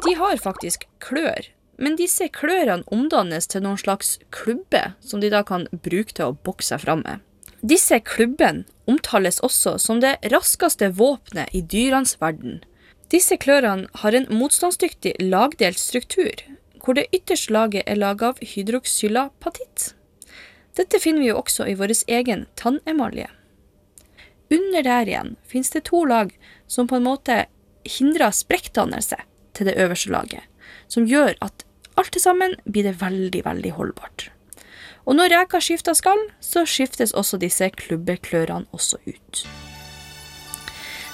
De 0.05 0.13
har 0.13 0.37
faktisk 0.37 0.85
klør, 0.99 1.49
men 1.77 1.97
disse 1.97 2.29
klørne 2.29 2.83
omdannes 2.93 3.47
til 3.47 3.65
noen 3.65 3.81
slags 3.81 4.19
klubber 4.29 4.93
som 5.01 5.21
de 5.21 5.33
da 5.33 5.41
kan 5.41 5.65
bruke 5.71 6.13
til 6.13 6.29
å 6.29 6.37
bokse 6.37 6.69
seg 6.69 6.85
fram 6.85 7.01
med. 7.01 7.25
Disse 7.61 7.99
klubbene 7.99 8.63
omtales 8.87 9.41
også 9.43 9.75
som 9.83 9.99
det 9.99 10.15
raskeste 10.31 10.87
våpenet 10.95 11.51
i 11.51 11.61
dyrenes 11.61 12.15
verden. 12.21 12.61
Disse 13.11 13.35
klørne 13.41 13.89
har 14.01 14.15
en 14.15 14.29
motstandsdyktig 14.31 15.15
lagdelt 15.19 15.79
struktur, 15.81 16.31
hvor 16.79 16.95
det 16.95 17.09
ytterste 17.11 17.53
laget 17.53 17.83
er 17.85 17.99
laget 17.99 18.23
av 18.29 18.39
hydroxylapatitt. 18.53 19.93
Dette 20.77 21.01
finner 21.03 21.25
vi 21.25 21.31
jo 21.31 21.39
også 21.41 21.67
i 21.67 21.75
vår 21.75 21.91
egen 22.07 22.45
tannemalje. 22.55 23.27
Under 24.49 24.85
der 24.85 25.09
igjen 25.09 25.35
finnes 25.45 25.73
det 25.75 25.83
to 25.89 26.05
lag 26.07 26.31
som 26.67 26.87
på 26.87 26.97
en 26.97 27.07
måte 27.09 27.43
hindrer 27.83 28.31
sprekkdannelse 28.31 29.19
til 29.57 29.67
det 29.67 29.75
øverste 29.75 30.13
laget, 30.13 30.45
som 30.87 31.09
gjør 31.09 31.35
at 31.43 31.65
alt 31.99 32.13
til 32.15 32.23
sammen 32.23 32.55
blir 32.63 32.87
det 32.87 33.01
veldig, 33.01 33.43
veldig 33.45 33.75
holdbart. 33.75 34.29
Og 35.09 35.17
når 35.17 35.31
reka 35.33 35.57
skifter 35.57 35.95
skall, 35.97 36.19
så 36.37 36.67
skiftes 36.69 37.15
også 37.17 37.39
disse 37.41 37.65
klubbeklørene 37.73 38.69
også 38.75 38.99
ut. 39.09 39.41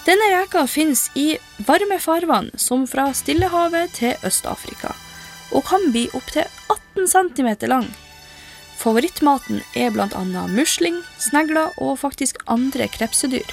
Denne 0.05 0.25
reka 0.35 0.65
finnes 0.69 1.07
i 1.17 1.37
varme 1.65 1.95
farvann, 2.03 2.51
som 2.59 2.83
fra 2.85 3.07
Stillehavet 3.15 3.95
til 3.95 4.19
Øst-Afrika, 4.27 4.91
og 5.55 5.63
kan 5.69 5.87
bli 5.95 6.09
opptil 6.13 6.43
18 6.99 7.07
cm 7.07 7.49
lang. 7.71 7.87
Favorittmaten 8.75 9.63
er 9.73 9.95
bl.a. 9.95 10.25
musling, 10.51 10.99
snegler 11.17 11.71
og 11.79 11.95
faktisk 12.03 12.43
andre 12.51 12.89
krepsedyr. 12.91 13.47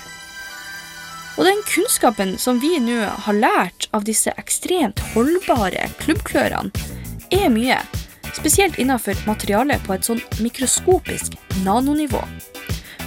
Og 1.38 1.46
den 1.48 1.62
kunnskapen 1.70 2.34
som 2.36 2.58
vi 2.60 2.74
nå 2.82 2.98
har 3.24 3.38
lært 3.38 3.86
av 3.96 4.04
disse 4.04 4.34
ekstremt 4.36 5.00
holdbare 5.14 5.86
klubbklørene, 6.02 6.74
er 7.32 7.48
mye, 7.48 7.78
spesielt 8.36 8.78
innenfor 8.78 9.18
materiale 9.26 9.78
på 9.86 9.94
et 9.96 10.06
sånn 10.08 10.22
mikroskopisk 10.42 11.36
nanonivå. 11.66 12.22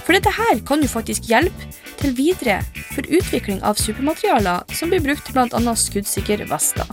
For 0.06 0.14
dette 0.14 0.30
her 0.30 0.60
kan 0.66 0.84
jo 0.84 0.90
faktisk 0.90 1.26
hjelpe 1.26 1.70
til 1.98 2.12
videre 2.14 2.60
for 2.92 3.06
utvikling 3.08 3.58
av 3.66 3.80
supermaterialer 3.80 4.76
som 4.76 4.92
blir 4.92 5.02
brukt 5.02 5.26
til 5.26 5.34
bl.a. 5.34 5.74
skuddsikre 5.74 6.46
vester. 6.50 6.86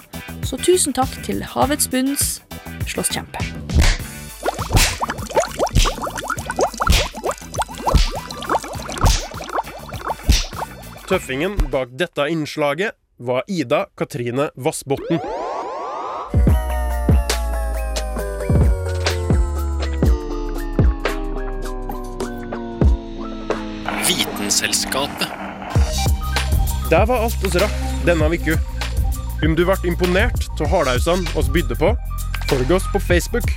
Så 0.48 0.58
tusen 0.58 0.96
takk 0.96 1.14
til 1.26 1.44
havets 1.54 1.90
bunns 1.92 2.40
slåsskjempe. 2.90 3.44
Tøffingen 11.08 11.60
bak 11.70 11.94
dette 12.00 12.26
innslaget 12.32 12.98
var 13.22 13.44
Ida 13.48 13.86
Katrine 14.00 14.50
Vassbotn. 14.56 15.33
Vitenselskapet. 24.64 25.28
Det 26.90 27.06
var 27.08 27.18
alt 27.26 27.46
oss 27.46 27.56
rakk 27.60 27.80
denne 28.08 28.30
uka. 28.32 28.56
Om 29.44 29.58
du 29.58 29.66
ble 29.68 29.76
imponert 29.90 30.46
av 30.64 30.70
hardhausene 30.72 31.34
oss 31.36 31.50
bydde 31.52 31.76
på, 31.76 31.90
følg 32.48 32.72
oss 32.72 32.88
på 32.94 33.02
Facebook. 33.04 33.50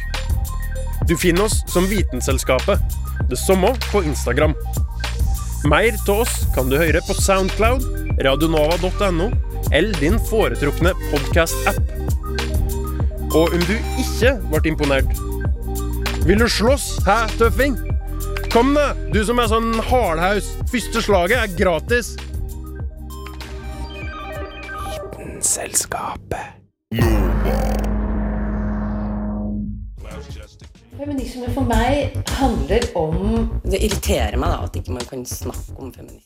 Du 1.07 1.14
finner 1.14 1.47
oss 1.47 1.61
som 1.71 1.87
Vitenselskapet. 1.87 2.83
Det 3.31 3.38
samme 3.38 3.71
på 3.92 4.03
Instagram. 4.03 4.57
Mer 5.71 5.95
av 6.09 6.25
oss 6.27 6.35
kan 6.57 6.66
du 6.71 6.75
høre 6.75 6.99
på 7.07 7.14
Soundcloud, 7.14 7.87
radionova.no 8.27 9.31
eller 9.71 9.95
din 10.03 10.19
foretrukne 10.27 10.90
podkast-app. 11.12 11.79
Og 13.31 13.55
om 13.55 13.66
du 13.71 13.77
ikke 14.03 14.38
ble 14.51 14.71
imponert 14.73 15.19
Vil 16.27 16.40
du 16.42 16.49
slåss, 16.51 16.97
hæ, 17.07 17.27
tøffing? 17.38 17.79
Kom, 18.53 18.75
da, 18.75 18.95
du 19.13 19.21
som 19.27 19.41
er 19.43 19.49
sånn 19.51 19.75
hardhaus. 19.91 20.47
Første 20.71 21.03
slaget 21.05 21.37
er 21.43 21.57
gratis. 21.59 22.15
Vitenselskapet. 24.87 26.55
Feminisme 30.97 31.51
for 31.53 31.69
meg 31.69 32.15
handler 32.39 32.87
om 32.97 33.51
Det 33.69 33.83
irriterer 33.85 34.39
meg 34.41 34.55
da 34.55 34.63
at 34.65 34.79
ikke 34.81 34.97
man 34.97 35.05
kan 35.11 35.27
snakke 35.29 35.77
om 35.77 35.93
feminisme. 35.93 36.25